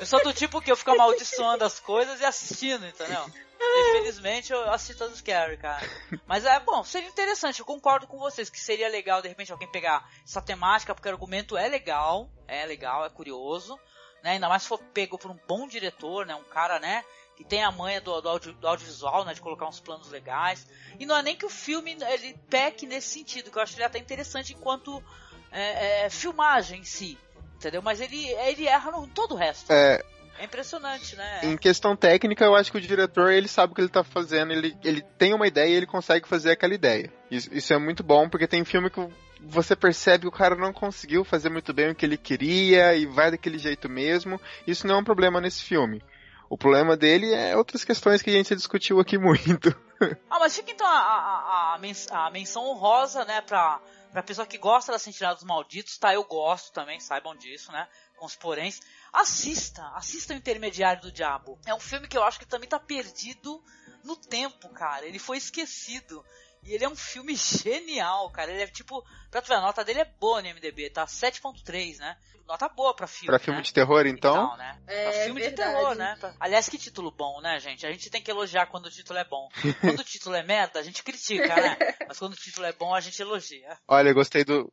[0.00, 3.24] eu sou do tipo que eu fico amaldiçoando as coisas e assistindo, entendeu?
[3.62, 5.86] Infelizmente eu assisto todos os Carrie, cara.
[6.26, 9.70] Mas é bom, seria interessante, eu concordo com vocês que seria legal de repente alguém
[9.70, 13.78] pegar essa temática, porque o argumento é legal, é legal, é curioso,
[14.22, 14.32] né?
[14.32, 16.34] Ainda mais se for pego por um bom diretor, né?
[16.34, 17.04] Um cara, né?
[17.36, 19.32] Que tem a manha do, do, audio- do audiovisual, né?
[19.34, 20.66] De colocar uns planos legais.
[20.98, 23.84] E não é nem que o filme ele peque nesse sentido, que eu acho ele
[23.84, 25.02] até interessante enquanto
[25.50, 27.18] é, é, filmagem em si.
[27.56, 27.82] Entendeu?
[27.82, 29.70] Mas ele, ele erra no todo o resto.
[29.72, 30.02] É,
[30.40, 31.40] É impressionante, né?
[31.42, 34.52] Em questão técnica, eu acho que o diretor, ele sabe o que ele tá fazendo,
[34.52, 37.12] ele, ele tem uma ideia e ele consegue fazer aquela ideia.
[37.30, 39.06] Isso, isso é muito bom, porque tem filme que
[39.42, 43.04] você percebe que o cara não conseguiu fazer muito bem o que ele queria e
[43.04, 44.40] vai daquele jeito mesmo.
[44.66, 46.02] Isso não é um problema nesse filme.
[46.48, 49.76] O problema dele é outras questões que a gente discutiu aqui muito.
[50.30, 53.78] Ah, mas fica então a, a, a, menção honrosa, né, pra,
[54.10, 56.14] pra pessoa que gosta da Sentinela dos Malditos, tá?
[56.14, 57.86] Eu gosto também, saibam disso, né?
[58.16, 58.80] Com os poréns.
[59.12, 61.58] Assista, assista o Intermediário do Diabo.
[61.66, 63.62] É um filme que eu acho que também tá perdido
[64.04, 65.06] no tempo, cara.
[65.06, 66.24] Ele foi esquecido.
[66.62, 68.50] E ele é um filme genial, cara.
[68.52, 69.04] Ele é tipo.
[69.30, 71.06] Pra tu ver, a nota dele é boa no MDB, tá?
[71.06, 72.16] 7.3, né?
[72.46, 73.26] Nota boa pra filme.
[73.28, 73.62] Pra filme né?
[73.62, 74.48] de terror, então.
[74.48, 74.82] tal, né?
[74.88, 75.72] É, Pra filme de verdade.
[75.72, 76.16] terror, né?
[76.18, 77.86] Pra- Aliás, que título bom, né, gente?
[77.86, 79.48] A gente tem que elogiar quando o título é bom.
[79.80, 81.76] Quando o título é merda, a gente critica, né?
[82.08, 83.78] Mas quando o título é bom, a gente elogia.
[83.86, 84.72] Olha, eu gostei do.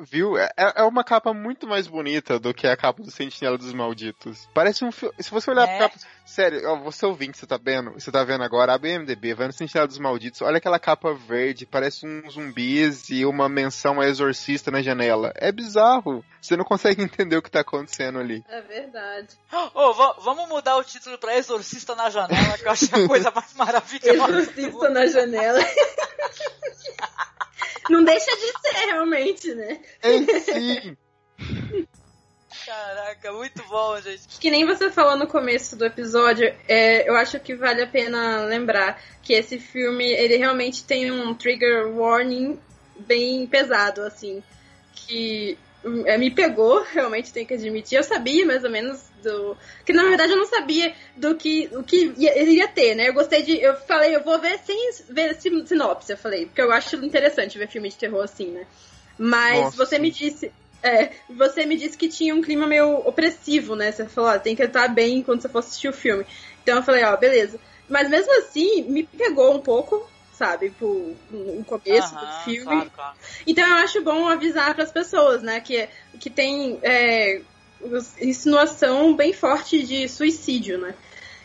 [0.00, 0.38] Viu?
[0.38, 4.48] É, é uma capa muito mais bonita do que a capa do Sentinela dos Malditos.
[4.54, 5.14] Parece um filme.
[5.18, 5.76] Se você olhar É.
[5.78, 6.00] pra capa.
[6.24, 7.92] Sério, ó, você ouvinte, você tá vendo?
[7.92, 8.74] Você tá vendo agora?
[8.74, 10.42] A BMDB, vai no Sentinela dos Malditos.
[10.42, 15.32] Olha aquela capa verde, parece uns zumbis e uma menção a exorcista na janela.
[15.36, 16.22] É bizarro.
[16.40, 18.44] Você não consegue entender o que tá acontecendo ali.
[18.48, 19.28] É verdade.
[19.74, 23.30] Ô, va- vamos mudar o título pra Exorcista na Janela, que eu acho a coisa
[23.34, 24.38] mais maravilhosa.
[24.40, 25.58] Exorcista na janela.
[27.90, 29.80] Não deixa de ser, realmente, né?
[30.02, 30.96] É, sim.
[32.64, 34.38] Caraca, muito bom, gente.
[34.38, 38.44] Que nem você falou no começo do episódio, é, eu acho que vale a pena
[38.44, 42.58] lembrar que esse filme, ele realmente tem um trigger warning
[42.98, 44.42] bem pesado, assim,
[44.92, 47.96] que hum, é, me pegou, realmente tenho que admitir.
[47.96, 49.56] Eu sabia mais ou menos do...
[49.84, 53.08] Que na verdade eu não sabia do que, o que ia- ele ia ter, né?
[53.08, 53.60] Eu gostei de...
[53.60, 57.58] Eu falei, eu vou ver sem ver sin- sinopse, eu falei, porque eu acho interessante
[57.58, 58.66] ver filme de terror assim, né?
[59.18, 59.76] Mas Nossa.
[59.76, 60.52] você me disse...
[60.80, 63.90] É, você me disse que tinha um clima meio opressivo, né?
[63.90, 66.24] Você falou, ó, tem que estar bem quando você for assistir o filme.
[66.62, 67.58] Então eu falei, ó, beleza.
[67.88, 70.00] Mas mesmo assim, me pegou um pouco,
[70.32, 72.64] sabe, pro, no começo Aham, do filme.
[72.64, 73.16] Claro, claro.
[73.44, 75.88] Então eu acho bom avisar para as pessoas, né, que,
[76.20, 77.42] que tem é,
[78.20, 80.94] insinuação bem forte de suicídio, né?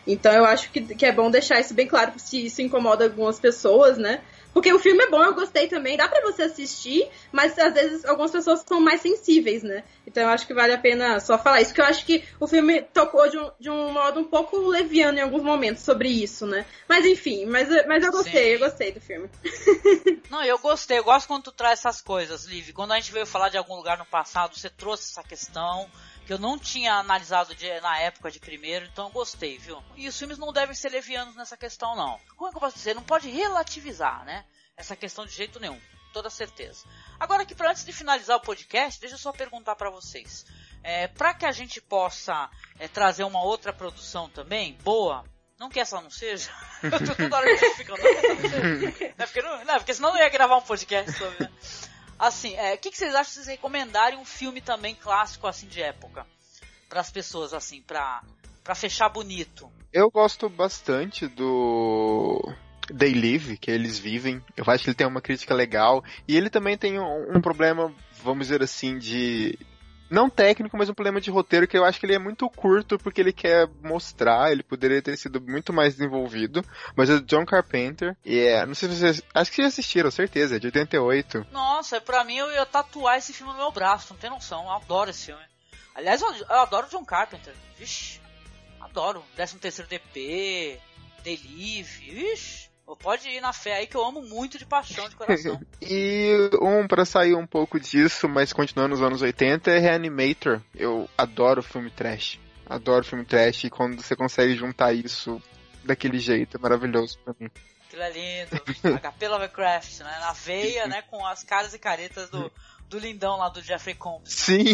[0.06, 3.40] Então eu acho que, que é bom deixar isso bem claro se isso incomoda algumas
[3.40, 4.20] pessoas, né?
[4.54, 8.04] Porque o filme é bom, eu gostei também, dá pra você assistir, mas às vezes
[8.04, 9.82] algumas pessoas são mais sensíveis, né?
[10.06, 12.46] Então eu acho que vale a pena só falar isso, que eu acho que o
[12.46, 16.46] filme tocou de um, de um modo um pouco leviano em alguns momentos sobre isso,
[16.46, 16.64] né?
[16.88, 18.62] Mas enfim, mas, mas eu gostei, Sim.
[18.62, 19.28] eu gostei do filme.
[20.30, 22.70] Não, eu gostei, eu gosto quando tu traz essas coisas, Liv.
[22.72, 25.90] Quando a gente veio falar de algum lugar no passado, você trouxe essa questão
[26.26, 29.82] que eu não tinha analisado de- na época de primeiro, então eu gostei, viu?
[29.96, 32.18] E os filmes não devem ser levianos nessa questão, não.
[32.36, 32.94] Como é que eu posso dizer?
[32.94, 34.44] Não pode relativizar, né?
[34.76, 35.80] Essa questão de jeito nenhum,
[36.12, 36.84] toda certeza.
[37.20, 40.44] Agora aqui, pra antes de finalizar o podcast, deixa eu só perguntar pra vocês.
[40.82, 45.24] É, para que a gente possa é, trazer uma outra produção também, boa,
[45.58, 46.50] não que essa não seja.
[46.82, 48.02] Eu tô toda hora justificando.
[48.02, 49.14] Não que.
[49.16, 51.44] Não, porque, não, não, porque senão não ia gravar um podcast sobre.
[51.44, 51.50] né?
[52.24, 55.66] Assim, é, o que, que vocês acham de vocês recomendarem um filme também clássico assim
[55.66, 56.26] de época?
[56.88, 58.22] Para as pessoas, assim, pra
[58.74, 59.70] fechar bonito.
[59.92, 62.40] Eu gosto bastante do
[62.98, 64.42] They Live, que eles vivem.
[64.56, 66.02] Eu acho que ele tem uma crítica legal.
[66.26, 69.58] E ele também tem um, um problema, vamos dizer assim, de.
[70.10, 72.98] Não técnico, mas um problema de roteiro que eu acho que ele é muito curto
[72.98, 76.64] porque ele quer mostrar, ele poderia ter sido muito mais desenvolvido.
[76.94, 78.16] Mas é do John Carpenter.
[78.24, 79.22] E é, não sei se vocês.
[79.34, 81.46] Acho que vocês assistiram, certeza, é de 88.
[81.50, 84.64] Nossa, pra mim eu ia tatuar esse filme no meu braço, não tem noção.
[84.64, 85.42] Eu adoro esse filme.
[85.94, 87.54] Aliás, eu, eu adoro John Carpenter.
[87.78, 88.20] Vixe,
[88.80, 89.24] adoro.
[89.36, 90.80] 13 terceiro DP,
[91.22, 92.63] Delive, vixe.
[93.00, 95.60] Pode ir na fé aí que eu amo muito de paixão, de coração.
[95.80, 100.60] e um para sair um pouco disso, mas continuando nos anos 80, é Reanimator.
[100.74, 102.38] Eu adoro filme trash.
[102.66, 105.40] Adoro filme trash e quando você consegue juntar isso
[105.82, 107.50] daquele jeito, é maravilhoso pra mim.
[107.86, 109.00] Aquilo é lindo.
[109.00, 110.18] HP Lovecraft, né?
[110.20, 111.02] Na veia, né?
[111.02, 112.50] Com as caras e caretas do,
[112.94, 114.32] do lindão lá do Jeffrey Combs.
[114.32, 114.64] Sim.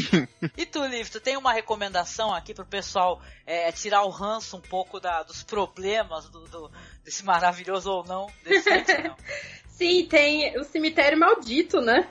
[0.56, 4.60] E tu, Liv, tu tem uma recomendação aqui pro pessoal é, tirar o ranço um
[4.60, 6.70] pouco da, dos problemas do, do,
[7.02, 9.16] desse maravilhoso ou não, desse não?
[9.68, 12.06] Sim, tem o Cemitério Maldito, né?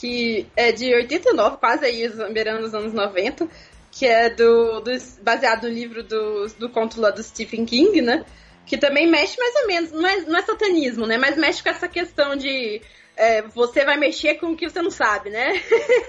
[0.00, 3.48] Que é de 89, quase aí, beirando os anos 90.
[3.92, 4.90] Que é do, do
[5.22, 8.26] baseado no livro do, do conto lá do Stephen King, né?
[8.66, 11.16] Que também mexe mais ou menos, não é, não é satanismo, né?
[11.16, 12.82] Mas mexe com essa questão de
[13.16, 15.54] é, você vai mexer com o que você não sabe, né?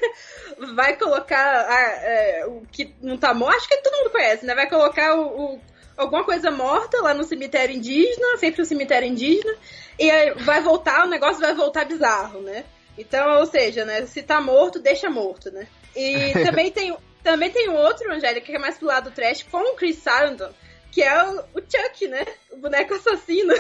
[0.76, 4.54] vai colocar a, é, o que não tá morto, acho que todo mundo conhece, né?
[4.54, 5.62] Vai colocar o, o,
[5.96, 9.56] alguma coisa morta lá no cemitério indígena, sempre no cemitério indígena,
[9.98, 12.66] e vai voltar, o negócio vai voltar bizarro, né?
[12.98, 14.06] Então, ou seja, né?
[14.06, 15.66] Se tá morto, deixa morto, né?
[15.96, 19.60] E também tem, também tem outro, Angélica, que é mais pro lado do trash, com
[19.60, 20.52] o Chris Sarandon,
[20.92, 22.26] que é o, o Chuck, né?
[22.52, 23.54] O boneco assassino.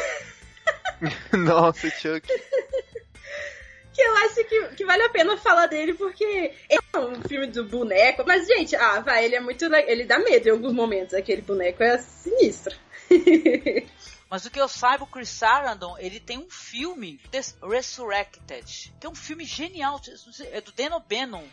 [1.32, 2.28] Nossa, Chuck
[3.98, 7.66] que eu acho que, que vale a pena falar dele, porque é um filme do
[7.66, 9.66] boneco, mas, gente, ah, vai, ele é muito.
[9.66, 12.76] Ele dá medo em alguns momentos, aquele boneco é sinistro.
[14.30, 17.18] Mas o que eu saiba, o Chris Sarandon, ele tem um filme,
[17.64, 20.02] Resurrected, que é um filme genial,
[20.52, 21.48] é do Dan O'Bannon,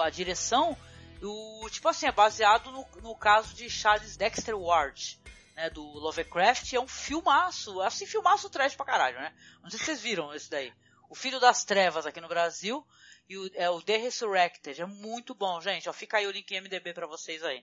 [0.00, 0.78] a direção,
[1.20, 5.20] o, tipo assim, é baseado no, no caso de Charles Dexter Ward,
[5.56, 9.32] né, do Lovecraft, é um filmaço, assim, filmaço trash pra caralho, né?
[9.60, 10.72] Não sei se vocês viram esse daí.
[11.12, 12.82] O Filho das Trevas aqui no Brasil
[13.28, 14.80] e o, é o The Resurrected.
[14.80, 15.86] É muito bom, gente.
[15.86, 17.62] Ó, fica aí o link MDB para vocês aí.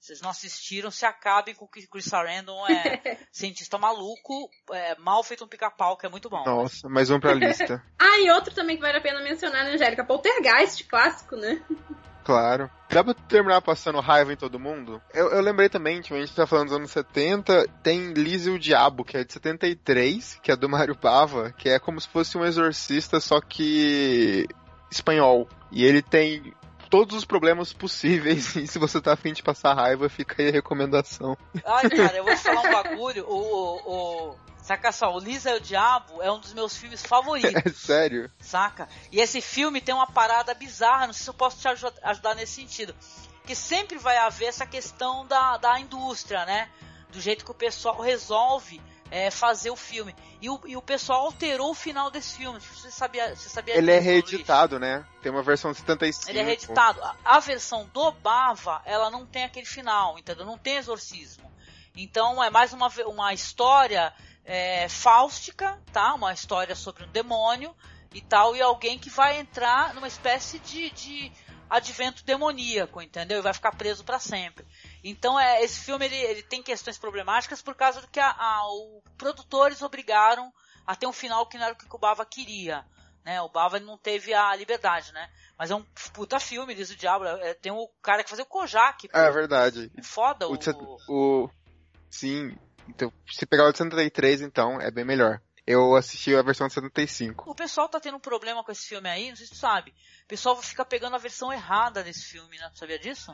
[0.00, 5.44] Vocês não assistiram, se acabem com que Chris Sarandon é cientista maluco, é, mal feito
[5.44, 6.42] um pica-pau, que é muito bom.
[6.42, 7.84] Nossa, mais um pra lista.
[8.00, 10.02] ah, e outro também que vale a pena mencionar, né, Angélica?
[10.02, 11.62] Poltergeist, clássico, né?
[12.24, 12.70] Claro.
[12.88, 15.02] Dá pra terminar passando raiva em todo mundo?
[15.12, 18.50] Eu, eu lembrei também, tipo, a gente tá falando dos anos 70, tem Liz e
[18.50, 22.08] o Diabo, que é de 73, que é do Mario Bava, que é como se
[22.08, 24.46] fosse um exorcista, só que
[24.90, 25.46] espanhol.
[25.70, 26.54] E ele tem
[26.90, 28.56] todos os problemas possíveis.
[28.60, 31.36] E se você tá afim de passar raiva, fica aí a recomendação.
[31.64, 33.24] Ai, cara, eu vou te falar um bagulho.
[33.26, 37.54] O, o, Saca só, o Lisa e o Diabo é um dos meus filmes favoritos.
[37.54, 38.30] É sério?
[38.38, 38.88] Saca?
[39.10, 41.68] E esse filme tem uma parada bizarra, não sei se eu posso te
[42.02, 42.94] ajudar nesse sentido.
[43.46, 46.68] Que sempre vai haver essa questão da, da indústria, né?
[47.10, 48.80] Do jeito que o pessoal resolve
[49.10, 50.14] é, fazer o filme.
[50.40, 52.58] E o, e o pessoal alterou o final desse filme.
[52.60, 54.90] Você sabia, você sabia Ele é disso, é reeditado, Luiz?
[54.90, 55.06] né?
[55.22, 56.30] Tem uma versão de 75.
[56.30, 57.02] Ele é reeditado.
[57.02, 60.46] A, a, versão do Bava, ela não tem aquele final, entendeu?
[60.46, 61.50] Não tem exorcismo.
[61.94, 64.14] Então é mais uma, uma história
[64.44, 66.14] é, fáustica, tá?
[66.14, 67.74] Uma história sobre um demônio
[68.14, 71.32] e tal, e alguém que vai entrar numa espécie de, de
[71.68, 73.38] advento demoníaco, entendeu?
[73.38, 74.66] E vai ficar preso para sempre.
[75.02, 78.66] Então, é, esse filme ele, ele, tem questões problemáticas por causa do que a, a,
[78.66, 80.52] os produtores obrigaram
[80.86, 82.84] a ter um final que não era o que o Bava queria.
[83.24, 83.40] Né?
[83.40, 85.30] O Bava não teve a liberdade, né?
[85.58, 87.24] Mas é um puta filme, diz o Diabo.
[87.24, 89.08] É, tem o cara que fazia o Kojak.
[89.12, 89.90] É verdade.
[90.02, 90.54] Foda o...
[90.54, 91.44] o...
[91.44, 91.50] o...
[92.10, 92.56] Sim,
[92.88, 95.40] então, se pegar o de 73, então, é bem melhor.
[95.66, 97.48] Eu assisti a versão de 75.
[97.48, 99.92] O pessoal tá tendo um problema com esse filme aí, não sei se tu sabe.
[100.24, 102.68] O pessoal fica pegando a versão errada desse filme, né?
[102.72, 103.32] Tu sabia disso?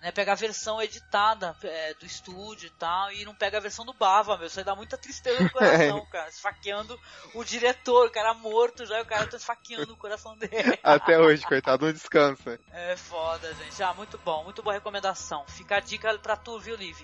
[0.00, 3.84] Né, pega a versão editada é, do estúdio e tal, e não pega a versão
[3.84, 4.46] do Bava, meu.
[4.46, 6.28] Isso aí dá muita tristeza no coração, cara.
[6.28, 7.00] Esfaqueando
[7.34, 10.78] o diretor, o cara morto já, e o cara tá esfaqueando o coração dele.
[10.84, 12.60] Até hoje, coitado, não descansa.
[12.72, 13.82] É foda, gente.
[13.82, 15.44] Ah, muito bom, muito boa recomendação.
[15.48, 17.00] Fica a dica pra tu, viu, Liv?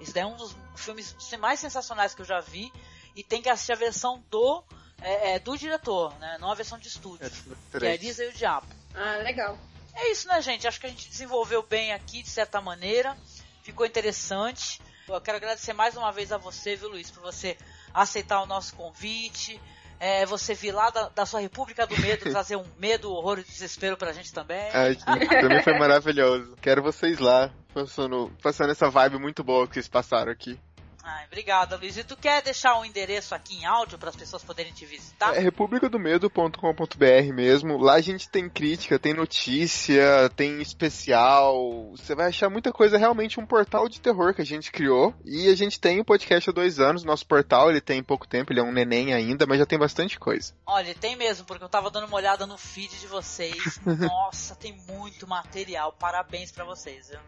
[0.00, 2.72] Esse daí é um dos filmes mais sensacionais que eu já vi.
[3.14, 4.62] E tem que assistir a versão do,
[5.00, 6.36] é, é, do diretor, né?
[6.38, 7.26] Não a versão de estúdio.
[7.26, 8.66] É, que é Elisa e o Diabo.
[8.94, 9.58] Ah, legal.
[9.96, 10.68] É isso, né, gente?
[10.68, 13.16] Acho que a gente desenvolveu bem aqui, de certa maneira.
[13.62, 14.80] Ficou interessante.
[15.08, 17.56] Eu quero agradecer mais uma vez a você, viu, Luiz, por você
[17.94, 19.60] aceitar o nosso convite.
[19.98, 23.44] É, você vir lá da, da, sua República do Medo trazer um medo, horror e
[23.44, 24.68] desespero pra gente também.
[24.74, 24.94] É,
[25.40, 26.54] também foi maravilhoso.
[26.60, 30.60] Quero vocês lá, passando, passando essa vibe muito boa que vocês passaram aqui.
[31.08, 31.96] Ai, obrigada, Luiz.
[31.96, 34.84] E tu quer deixar o um endereço aqui em áudio para as pessoas poderem te
[34.84, 35.36] visitar?
[35.36, 37.78] É republicadomedo.com.br mesmo.
[37.78, 41.92] Lá a gente tem crítica, tem notícia, tem especial.
[41.92, 45.14] Você vai achar muita coisa, realmente um portal de terror que a gente criou.
[45.24, 47.04] E a gente tem o um podcast há dois anos.
[47.04, 50.18] Nosso portal, ele tem pouco tempo, ele é um neném ainda, mas já tem bastante
[50.18, 50.52] coisa.
[50.66, 53.78] Olha, tem mesmo, porque eu tava dando uma olhada no feed de vocês.
[53.86, 55.92] Nossa, tem muito material.
[55.92, 57.20] Parabéns para vocês, viu?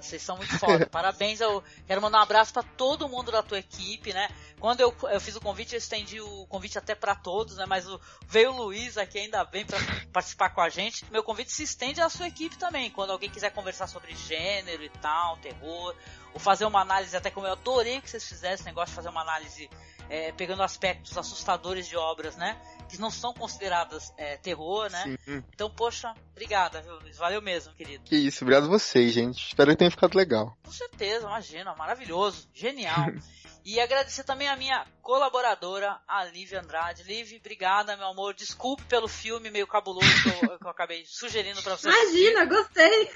[0.00, 0.86] Vocês são muito foda.
[0.86, 1.40] Parabéns.
[1.40, 4.28] Eu quero mandar um abraço para todo mundo da tua equipe, né?
[4.58, 7.64] Quando eu, eu fiz o convite, eu estendi o convite até para todos, né?
[7.66, 9.78] Mas o, veio o Luiz aqui ainda bem para
[10.12, 11.04] participar com a gente.
[11.10, 12.90] Meu convite se estende à sua equipe também.
[12.90, 15.94] Quando alguém quiser conversar sobre gênero e tal, terror,
[16.32, 19.08] ou fazer uma análise, até como eu adorei que vocês fizessem esse negócio de fazer
[19.08, 19.68] uma análise
[20.08, 22.60] é, pegando aspectos assustadores de obras, né?
[22.88, 25.18] Que não são consideradas é, terror, né?
[25.24, 25.44] Sim.
[25.54, 27.16] Então, poxa, obrigada, viu, Luiz?
[27.18, 28.04] Valeu mesmo, querido.
[28.04, 29.48] Que isso, obrigado a vocês, gente.
[29.48, 30.56] Espero que tenha ficado legal.
[30.64, 33.06] Com certeza, imagina, maravilhoso, genial.
[33.64, 37.02] E agradecer também a minha colaboradora, a Liv Andrade.
[37.02, 38.32] Liv, obrigada, meu amor.
[38.32, 41.86] Desculpe pelo filme meio cabuloso que eu, que eu acabei sugerindo pra você.
[41.90, 43.10] Imagina, gostei!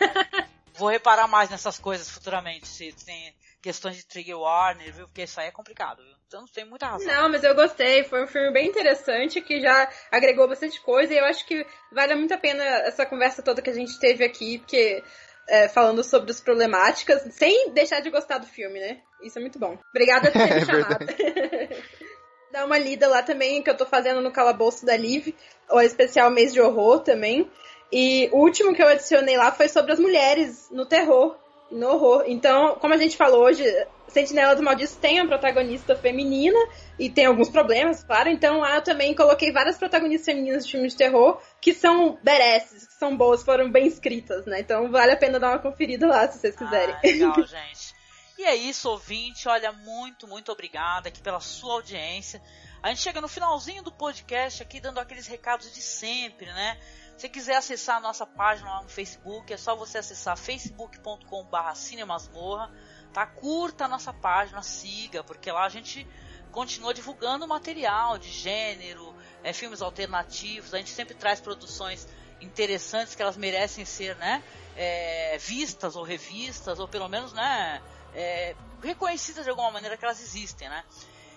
[0.74, 5.06] Vou reparar mais nessas coisas futuramente, se tem questões de trigger warner, viu?
[5.06, 6.14] Porque isso aí é complicado, viu?
[6.26, 7.06] Então tem muita razão.
[7.06, 8.02] Não, mas eu gostei.
[8.04, 12.14] Foi um filme bem interessante que já agregou bastante coisa e eu acho que vale
[12.16, 15.02] muito a pena essa conversa toda que a gente teve aqui, porque
[15.48, 19.00] é, falando sobre as problemáticas, sem deixar de gostar do filme, né?
[19.22, 19.78] Isso é muito bom.
[19.90, 21.06] Obrigada por ter me é chamado.
[22.50, 25.34] Dá uma lida lá também, que eu tô fazendo no calabouço da Liv,
[25.70, 27.50] o especial mês de horror também.
[27.90, 31.36] E o último que eu adicionei lá foi sobre as mulheres no terror,
[31.72, 32.24] no horror.
[32.26, 33.64] Então, como a gente falou hoje,
[34.08, 36.58] Sentinela do Maldito tem uma protagonista feminina
[36.98, 38.28] e tem alguns problemas, claro.
[38.28, 42.86] Então lá eu também coloquei várias protagonistas femininas de filmes de terror que são beresses,
[42.86, 44.60] que são boas, foram bem escritas, né?
[44.60, 46.94] Então vale a pena dar uma conferida lá se vocês quiserem.
[46.94, 47.94] Ah, legal, gente.
[48.38, 49.48] E é isso, ouvinte.
[49.48, 52.42] Olha, muito, muito obrigada aqui pela sua audiência.
[52.82, 56.78] A gente chega no finalzinho do podcast aqui dando aqueles recados de sempre, né?
[57.22, 62.68] Se quiser acessar a nossa página lá no Facebook, é só você acessar facebook.com.br cinemasmorra,
[63.12, 63.24] tá?
[63.24, 66.04] Curta a nossa página, siga, porque lá a gente
[66.50, 69.14] continua divulgando material de gênero,
[69.44, 72.08] é, filmes alternativos, a gente sempre traz produções
[72.40, 74.42] interessantes que elas merecem ser, né,
[74.74, 77.80] é, vistas ou revistas, ou pelo menos, né,
[78.16, 80.84] é, reconhecidas de alguma maneira que elas existem, né.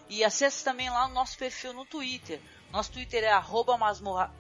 [0.10, 2.42] E acesse também lá o nosso perfil no Twitter.
[2.72, 4.34] Nosso Twitter é arroba masmorra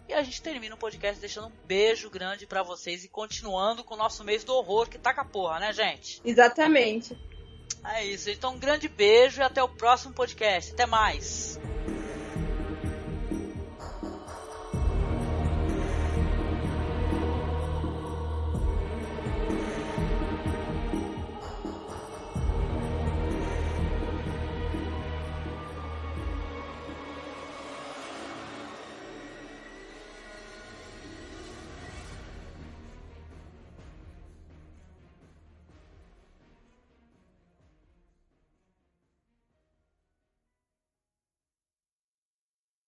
[0.08, 3.94] E a gente termina o podcast deixando um beijo grande para vocês e continuando com
[3.94, 6.20] o nosso mês do horror, que tá com a porra, né, gente?
[6.26, 7.16] Exatamente.
[7.86, 10.74] É isso, então um grande beijo e até o próximo podcast.
[10.74, 11.60] Até mais.